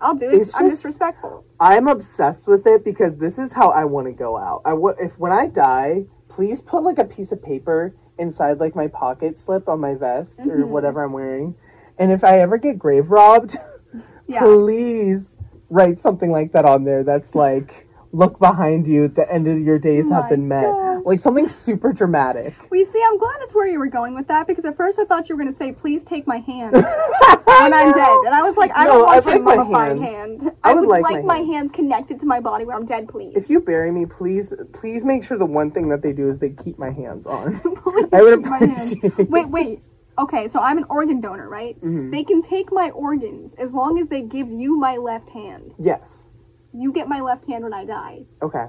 [0.00, 0.34] I'll do it.
[0.34, 1.44] It's I'm just- disrespectful.
[1.58, 4.60] I'm obsessed with it because this is how I want to go out.
[4.66, 8.74] I w- if when I die, please put like a piece of paper inside like
[8.74, 10.70] my pocket slip on my vest or Mm-hmm.
[10.70, 11.54] whatever I'm wearing.
[11.98, 13.56] And if I ever get grave robbed,
[14.26, 14.40] Yeah.
[14.40, 15.36] please
[15.70, 17.85] write something like that on there that's like
[18.16, 20.64] look behind you, the end of your days have My been met.
[20.64, 21.02] God.
[21.04, 22.54] Like something super dramatic.
[22.70, 24.98] Well, you see, I'm glad that's where you were going with that because at first
[24.98, 26.72] I thought you were gonna say, "Please take my hand
[27.44, 29.56] when I'm dead," and I was like, "I No, don't want I'd your like my
[29.56, 30.50] mummified hand.
[30.64, 31.50] I I would would like like, my my hands.
[31.52, 35.04] hands connected to my body when I'm dead, please." If you bury me, please please
[35.04, 37.60] make sure the one thing that they do is they keep my hands on.
[37.86, 39.80] Please I would take my Wait, wait.
[40.18, 41.80] Okay, so I'm an organ donor, right?
[41.82, 42.10] Mhm.
[42.10, 45.74] They can take my organs as long as they give you my left hand.
[45.78, 46.26] Yes.
[46.76, 48.24] You get my left hand when I die.
[48.42, 48.66] Okay.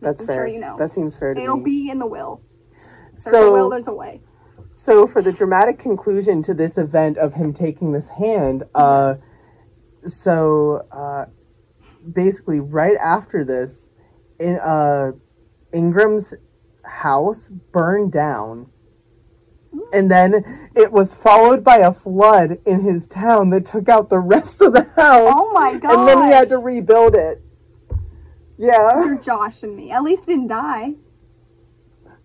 [0.00, 0.36] That's I'm fair.
[0.36, 0.76] sure you know.
[0.78, 1.44] That seems fair to me.
[1.44, 1.64] It'll me.
[1.64, 2.42] be in the will.
[3.12, 4.20] There's so, a will, there's a way.
[4.74, 9.14] so for the dramatic conclusion to this event of him taking this hand, uh,
[10.06, 11.24] so uh,
[12.12, 13.88] basically right after this,
[14.38, 15.12] in uh,
[15.72, 16.34] Ingram's
[16.84, 18.70] house burned down,
[19.92, 24.18] And then it was followed by a flood in his town that took out the
[24.18, 25.32] rest of the house.
[25.34, 25.98] Oh my god.
[25.98, 27.42] And then he had to rebuild it.
[28.58, 29.04] Yeah.
[29.04, 29.90] You're Josh and me.
[29.90, 30.94] At least he didn't die.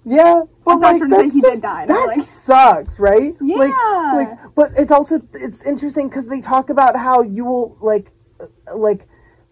[0.04, 3.00] Yeah, but thought like you were gonna that's he did just- die, That like- sucks,
[3.00, 3.36] right?
[3.40, 4.12] Like, Yeah.
[4.16, 8.76] like, but it's also it's interesting because they talk about how you will like, uh,
[8.76, 9.08] like,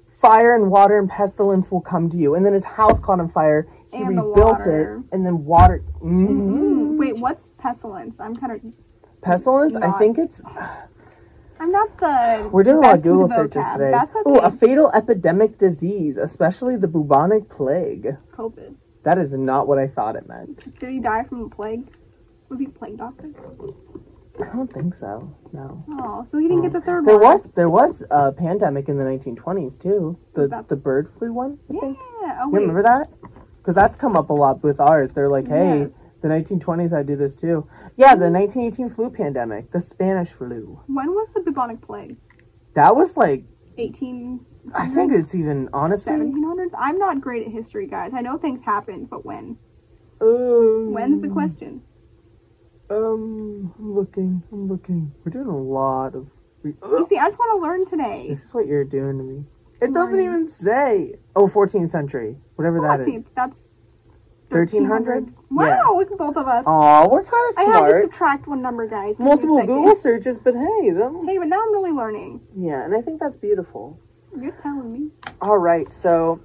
[0.07, 3.29] fire and water and pestilence will come to you, and then his house caught on
[3.29, 3.67] fire.
[3.91, 5.83] He And rebuilt it, and then water.
[6.01, 6.97] Mm, Mhm.
[6.97, 8.19] Wait, what's pestilence?
[8.19, 8.61] I'm kind of.
[9.21, 9.75] pestilence.
[9.75, 10.41] I think it's
[11.59, 12.49] I'm not the.
[12.51, 13.91] we're doing a lot of Google searches today.
[13.91, 14.23] That's okay.
[14.25, 18.15] Oh, a fatal epidemic disease, especially the bubonic plague.
[18.37, 18.75] COVID.
[19.03, 20.77] That is not what I thought it meant.
[20.79, 21.87] Did he die from the plague?
[22.47, 23.31] Was he a plague doctor?
[24.39, 25.35] I don't think so.
[25.51, 25.83] No.
[25.89, 27.21] Oh, so he didn't get the third There one.
[27.21, 30.17] There was there was a pandemic in the 1920s too.
[30.35, 31.79] The That- the bird flu one, I Yeah.
[31.81, 31.97] think.
[31.99, 32.59] Oh, You wait.
[32.61, 33.09] remember that?
[33.69, 35.11] Because that's come up a lot with ours.
[35.11, 35.91] They're like, hey, Yes.
[36.23, 37.67] the 1920s I do this too.
[37.97, 40.79] Yeah, the 1918 flu pandemic, the Spanish flu.
[40.87, 42.17] When was the bubonic plague?
[42.73, 43.43] That was like
[43.77, 44.43] 18.
[44.73, 46.13] I think it's even honestly.
[46.13, 46.71] 1700s?
[46.79, 48.11] I'm not great at history, guys.
[48.11, 49.59] I know things happened, but when?
[50.19, 51.83] Um, When's the question?
[52.89, 54.41] Um, I'm looking.
[54.51, 55.11] I'm looking.
[55.23, 56.29] We're doing a lot of.
[56.63, 58.29] Re- You see, I just want to learn today.
[58.31, 59.43] this is what you're doing to me.
[59.81, 61.15] It doesn't even say.
[61.35, 62.37] Oh, 14th century.
[62.55, 63.07] Whatever that is.
[63.07, 63.67] 14th, that's
[64.49, 64.71] 1300s?
[64.71, 65.41] 1300s.
[65.51, 65.83] Wow, Yeah.
[65.97, 66.63] look at both of us.
[66.65, 67.57] Aw, we're kind of smart.
[67.57, 68.01] I had to smart.
[68.03, 69.15] subtract one number, guys.
[69.17, 69.75] Give me a Multiple second.
[69.75, 71.25] Google searches, but hey, them.
[71.27, 72.41] Hey, but now I'm really learning.
[72.57, 73.99] Yeah, and I think that's beautiful.
[74.39, 75.11] You're telling me.
[75.41, 76.39] All right, so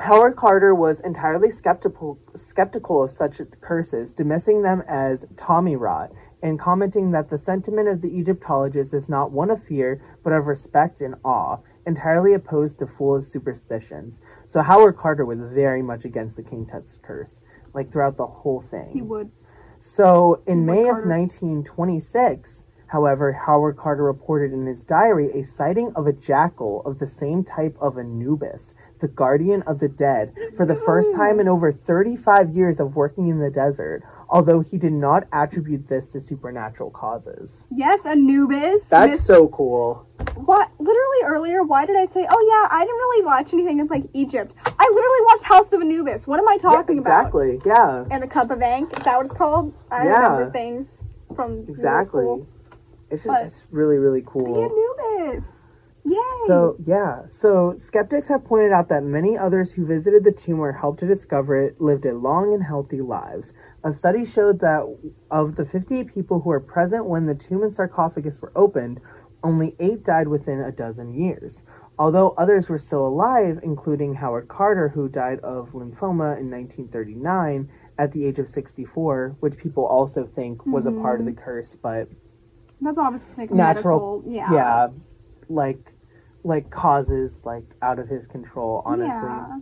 [0.00, 6.58] Howard Carter was entirely skeptical skeptical of such curses, dismissing them as Tommy rot, and
[6.60, 11.00] commenting that the sentiment of the Egyptologists is not one of fear, but of respect
[11.00, 14.20] and awe, entirely opposed to foolish superstitions.
[14.46, 17.40] So Howard Carter was very much against the King Tut's curse,
[17.72, 18.90] like throughout the whole thing.
[18.92, 19.30] He would.
[19.80, 26.06] So in May of 1926, however, Howard Carter reported in his diary a sighting of
[26.06, 30.74] a jackal of the same type of Anubis, the guardian of the dead, for the
[30.74, 35.24] first time in over 35 years of working in the desert, although he did not
[35.32, 37.66] attribute this to supernatural causes.
[37.70, 38.84] Yes, Anubis.
[38.88, 40.06] That's Miss- so cool.
[40.34, 40.70] what?
[40.78, 44.04] Literally earlier, why did I say, oh yeah, I didn't really watch anything of like
[44.12, 44.54] Egypt.
[44.66, 46.26] I literally watched House of Anubis.
[46.26, 47.20] What am I talking yeah, about?
[47.26, 47.60] exactly.
[47.64, 48.04] Yeah.
[48.10, 48.96] And a cup of ink.
[48.96, 49.72] Is that what it's called?
[49.90, 50.22] I Yeah.
[50.32, 51.02] remember things
[51.34, 52.44] from Exactly.
[53.10, 54.54] It's just But- it's really really cool.
[54.54, 55.44] The Anubis.
[56.06, 56.46] Yay.
[56.46, 60.72] So yeah, so skeptics have pointed out that many others who visited the tomb or
[60.72, 63.52] helped to discover it lived a long and healthy lives.
[63.82, 64.82] A study showed that
[65.30, 69.00] of the 58 people who were present when the tomb and sarcophagus were opened,
[69.42, 71.62] only eight died within a dozen years.
[71.98, 78.12] Although others were still alive, including Howard Carter, who died of lymphoma in 1939 at
[78.12, 81.40] the age of 64, which people also think was a part of the mm-hmm.
[81.40, 82.08] curse, but
[82.80, 84.52] That's obviously like natural medical.
[84.52, 84.88] Yeah.
[85.48, 85.92] like
[86.46, 89.28] like causes like out of his control honestly.
[89.28, 89.58] Yeah.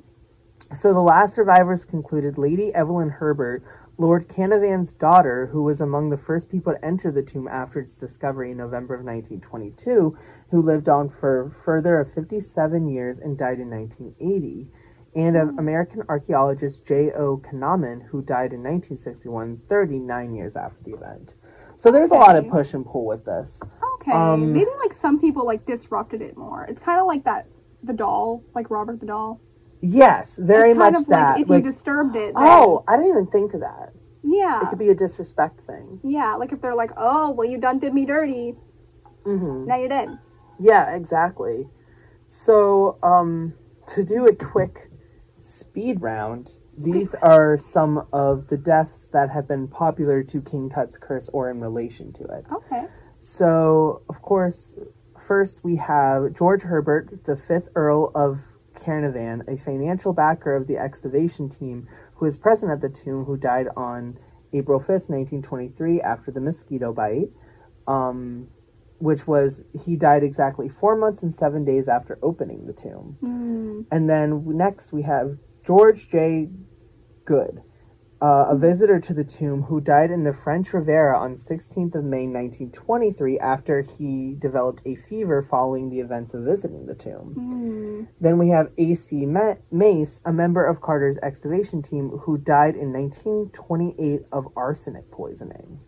[0.75, 3.63] so the last survivors concluded lady evelyn herbert
[3.97, 7.97] lord Carnarvon's daughter who was among the first people to enter the tomb after its
[7.97, 10.17] discovery in november of 1922
[10.51, 14.69] who lived on for further of 57 years and died in 1980
[15.15, 15.59] and of hmm.
[15.59, 21.35] american archaeologist j.o Kinnaman who died in 1961 39 years after the event.
[21.77, 23.61] So there's a lot of push and pull with this
[24.07, 24.13] Okay.
[24.17, 26.65] Um, Maybe like some people like disrupted it more.
[26.65, 27.47] It's kind of like that
[27.83, 29.41] the doll, like Robert the doll.
[29.81, 31.33] Yes, very it's kind much of that.
[31.33, 32.33] like if Like, you disturbed it.
[32.37, 33.93] oh, I didn't even think of that.
[34.23, 34.63] Yeah.
[34.63, 36.01] It could be a disrespect thing.
[36.03, 36.35] yeah.
[36.35, 38.55] Like if they're like, oh, well, you done did me dirty.
[39.25, 40.19] hmm Now you're dead.
[40.59, 41.69] Yeah, exactly.
[42.29, 43.55] So, um,
[43.89, 44.91] to do a quick
[45.41, 50.97] speed round, these are some of the deaths that have been popular to King Tut's
[50.99, 52.45] curse or in relation to it.
[52.53, 52.85] Okay.
[53.25, 54.75] So, of course,
[55.27, 58.41] first we have George Herbert, the fifth Earl of
[58.79, 63.39] Carnarvon, a financial backer of the excavation team who is present at the tomb, who
[63.39, 64.19] died on
[64.53, 67.31] April 5th, 1923, after the mosquito bite,
[67.89, 68.49] um,
[68.99, 73.17] which was, he died exactly four months and seven days after opening the tomb.
[73.21, 73.81] Hmm.
[73.91, 76.51] And then next we have George J.
[77.25, 77.63] Gould,
[78.25, 82.05] uh, a visitor to the tomb who died in the French Riviera on 16th of
[82.05, 87.35] May 1923 after he developed a fever following the events of visiting the tomb.
[87.35, 88.05] Hmm.
[88.19, 89.27] Then we have A.C.
[89.71, 95.81] Mace, a member of Carter's excavation team who died in 1928 of arsenic poisoning.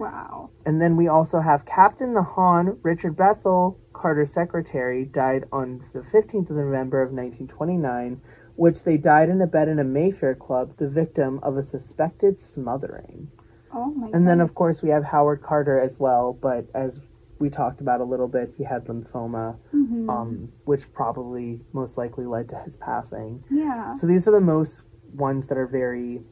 [0.00, 0.48] Wow.
[0.64, 6.48] And then we also have Captain Nahan Richard Bethell, Carter's secretary, died on the 15th
[6.48, 8.22] of November of 1929,
[8.56, 12.38] which they died in a bed in a Mayfair club, the victim of a suspected
[12.38, 13.28] smothering.
[13.74, 17.00] Oh my And then, of course, we have Howard Carter as well, but as
[17.38, 20.08] we talked about a little bit, he had lymphoma, Mhm.
[20.08, 23.42] um, which probably most likely led to his passing.
[23.50, 23.94] yeah.
[23.94, 24.82] So these are the most
[25.14, 26.22] ones that are very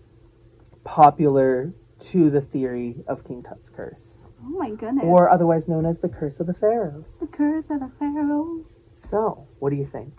[0.85, 5.05] popular to the theory of King Tut's curse, Oh my goodness.
[5.07, 7.21] or otherwise known as the Curse of the Pharaohs.
[7.21, 8.79] the curse of the pharaohs.
[8.93, 10.15] So, what do you think?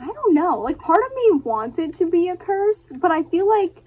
[0.00, 0.60] I don't know.
[0.60, 3.82] Like part of me wants it to be a curse, but I feel like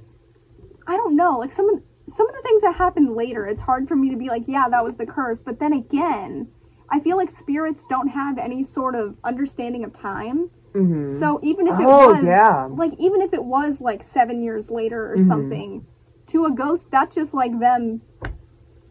[0.87, 1.37] I don't know.
[1.39, 4.17] Like some of some of the things that happened later, it's hard for me to
[4.17, 5.41] be like, yeah, that was the curse.
[5.41, 6.49] But then again,
[6.89, 10.49] I feel like spirits don't have any sort of understanding of time.
[10.73, 11.19] Mm-hmm.
[11.19, 12.65] So even if it Oh, was yeah.
[12.71, 15.27] like even if it was like 7 years later or Mhm.
[15.27, 15.85] something,
[16.27, 18.01] to a ghost that's just like them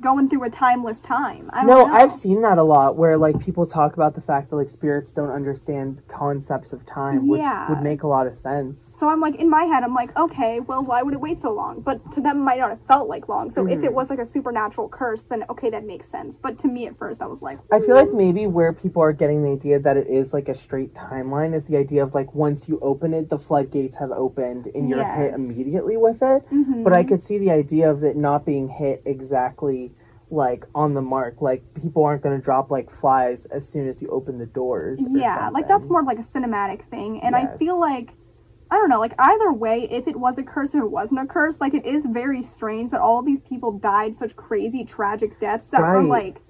[0.03, 1.49] going through a timeless time.
[1.53, 1.95] I don't No, know.
[1.95, 5.13] I've seen that a lot where like people talk about the fact that like spirits
[5.13, 7.69] don't understand concepts of time, which Yeah.
[7.71, 8.83] would make a lot of sense.
[8.99, 11.53] So I'm like, in my head, I'm like, okay, well, why would it wait so
[11.53, 11.81] long?
[11.81, 13.51] But to them, it might not have felt like long.
[13.51, 13.85] So if Mhm.
[13.85, 16.37] it was like a supernatural curse, then okay, that makes sense.
[16.37, 19.13] But to me, at first, I was like, I feel like maybe where people are
[19.13, 22.35] getting the idea that it is like a straight timeline is the idea of like
[22.35, 26.43] once you open it, the floodgates have opened and you're hit immediately with it.
[26.51, 26.83] Mhm.
[26.83, 29.92] But I could see the idea of it not being hit exactly
[30.33, 31.41] like on the mark.
[31.41, 35.01] Like people aren't going to drop like flies as soon as you open the doors.
[35.01, 37.21] or yeah, like that's more of like a cinematic thing.
[37.23, 38.15] And I feel like,
[38.71, 41.27] I don't know, like either way, if it was a curse or it wasn't a
[41.27, 45.69] curse, like it is very strange that all these people died such crazy, tragic deaths
[45.71, 46.41] that were like,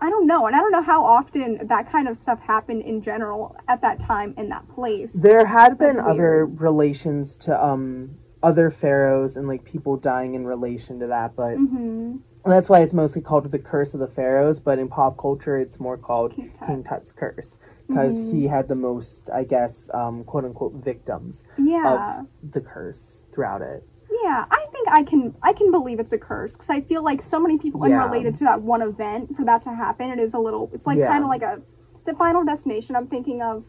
[0.00, 0.46] I don't know.
[0.48, 4.00] And I don't know how often that kind of stuff happened in general at that
[4.00, 5.12] time in that place.
[5.12, 10.98] There had been other relations to um other pharaohs and like people dying in relation
[10.98, 14.58] to that, but hmm that's why it's mostly called the curse of the pharaohs.
[14.60, 16.68] But in pop culture, it's more called King Tut.
[16.68, 18.32] King Tut's curse because Mhm.
[18.32, 22.18] he had the most, I guess, um, quote unquote victims Yeah.
[22.20, 23.86] of the curse throughout it.
[24.24, 27.22] Yeah, I think I can I can believe it's a curse because I feel like
[27.22, 28.02] so many people Yeah.
[28.04, 30.10] unrelated to that one event for that to happen.
[30.10, 30.70] It is a little.
[30.72, 31.08] It's like Yeah.
[31.08, 31.60] kind of like a.
[31.98, 32.96] It's a Final Destination.
[32.96, 33.64] I'm thinking of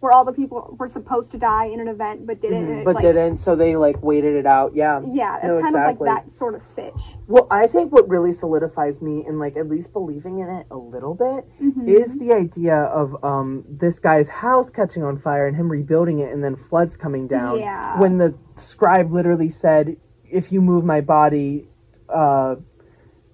[0.00, 2.66] where all the people were supposed to die in an event but didn't.
[2.66, 2.84] Mm-hmm.
[2.84, 4.74] but like, didn't, so they like waited it out.
[4.74, 5.00] Yeah.
[5.12, 6.08] Yeah, it's No, kind exactly.
[6.08, 7.02] of like that sort of sitch.
[7.26, 10.76] Well, I think what really solidifies me in like at least believing in it a
[10.76, 11.88] little bit Mhm.
[11.88, 16.32] is the idea of um this guy's house catching on fire and him rebuilding it
[16.32, 17.58] and then floods coming down.
[17.58, 17.98] Yeah.
[17.98, 19.96] When the scribe literally said,
[20.30, 21.68] "If you move my body,
[22.08, 22.56] uh,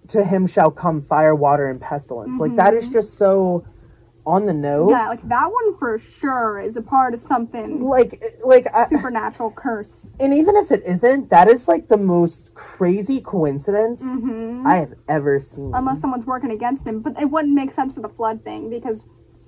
[0.09, 3.65] to him shall come fire, water, and pestilence." Like that is just so
[4.27, 4.91] on the nose.
[4.91, 4.91] Mm-hmm.
[4.99, 9.51] Yeah, like that one for sure is a part of something like like I, supernatural
[9.51, 10.07] curse.
[10.19, 14.95] and even if it isn't, that is like the most crazy coincidence hmm I have
[15.09, 15.73] ever seen.
[15.75, 19.05] Unless someone's working against him, but it wouldn't make sense for the flood thing because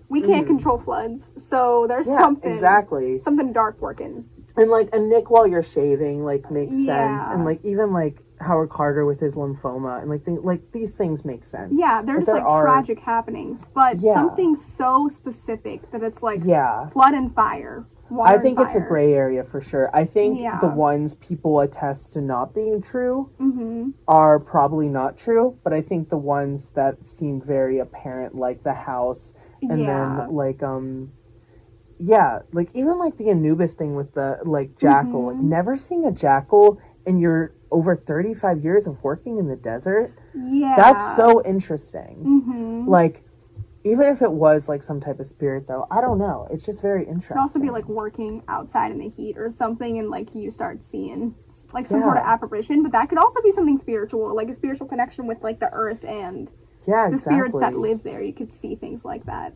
[0.09, 0.49] we can't Mhm.
[0.49, 1.33] control floods.
[1.39, 3.19] So there's yeah, something exactly.
[3.21, 4.27] something dark working.
[4.59, 7.23] And like a nick while you're shaving, like makes sense.
[7.31, 11.25] And like even like Howard Carter with his lymphoma, and like th- like these things
[11.25, 11.73] make sense.
[11.75, 14.15] Yeah, they're But just like are- tragic happenings, but Yeah.
[14.15, 17.87] something so specific that it's like Yeah, flood and fire.
[18.23, 19.91] I and think it's a gray area for sure.
[19.93, 20.59] I think Yeah.
[20.61, 23.95] the ones people attest to not being true Mhm.
[24.07, 28.75] are probably not true, but I think the ones that seem very apparent, like the
[28.75, 29.33] house,
[29.63, 30.19] and yeah.
[30.27, 31.11] then like um.
[31.99, 35.45] Yeah, like even like the Anubis thing with the like jackal, like Mhm.
[35.45, 40.13] never seeing a jackal in your over 35 years of working in the desert.
[40.35, 40.75] yeah.
[40.77, 42.23] That's so interesting.
[42.25, 42.89] Mhm.
[42.89, 43.23] Like,
[43.85, 46.49] even if it was like some type of spirit, though, I don't know.
[46.51, 47.35] It's just very interesting.
[47.37, 50.83] could also be like working outside in the heat or something, and like you start
[50.83, 51.35] seeing
[51.73, 52.83] like some sort of apparition.
[52.83, 56.05] But that could also be something spiritual, like a spiritual connection with like the earth
[56.05, 56.49] and
[56.87, 57.35] yeah, the exactly.
[57.35, 58.21] spirits that live there.
[58.23, 59.55] You could see things like that.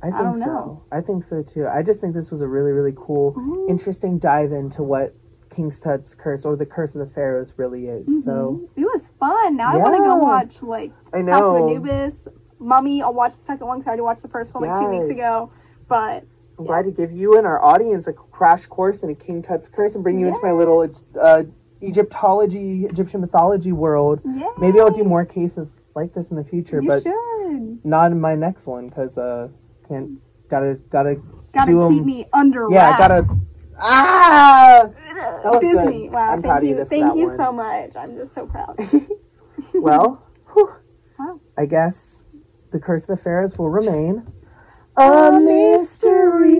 [0.00, 0.44] I think don't so.
[0.46, 0.82] know.
[0.90, 1.66] I think so too.
[1.68, 3.68] I just think this was a really, really cool, Mhm.
[3.68, 5.14] interesting dive into what
[5.52, 8.24] King's Tut's curse or the curse of the pharaohs really is.
[8.24, 8.68] So Mhm.
[8.80, 9.56] it was fun.
[9.56, 11.68] Now I want to go watch like I House of know.
[11.68, 12.28] Anubis,
[12.58, 13.02] Mummy.
[13.02, 15.10] I'll watch the second one because I already watched the first one like two weeks
[15.10, 15.50] ago.
[15.88, 16.24] But
[16.58, 19.68] I'm glad to give you and our audience a crash course in a King Tut's
[19.68, 20.88] curse and bring you into my little
[21.20, 21.42] uh,
[21.82, 24.20] Egyptology, Egyptian mythology world.
[24.24, 27.84] yeah, Maybe I'll do more cases like this in the future, You but should.
[27.84, 29.48] not in my next one because uh
[29.88, 31.16] can't gotta gotta
[31.52, 32.98] Gotta do 'em- keep me under yeah wraps.
[32.98, 33.24] gotta
[33.78, 36.04] ah was Disney.
[36.04, 36.12] good.
[36.12, 36.84] Wow, I'm thank you.
[36.84, 37.36] Thank you one.
[37.36, 37.96] so much.
[37.96, 38.76] I'm just so proud.
[39.74, 40.72] well whew,
[41.18, 41.40] Wow.
[41.56, 42.22] I guess
[42.70, 44.26] the curse of the pharaohs will remain
[44.96, 46.58] a mystery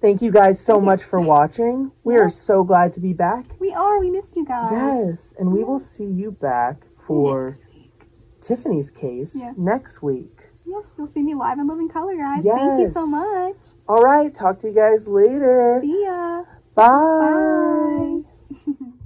[0.00, 3.72] thank you guys so much for watching we are so glad to be back We
[3.72, 3.98] are.
[3.98, 4.70] We missed you guys.
[4.72, 7.56] yes and we will see you back for
[8.40, 9.54] Tiffany's case Yes.
[9.56, 12.44] next week Yes, you'll see me live and live in living color, guys.
[12.44, 13.56] Thank you so much.
[13.88, 16.44] All right talk to you guys later See ya.
[16.74, 18.22] Bye.
[18.66, 18.84] Bye.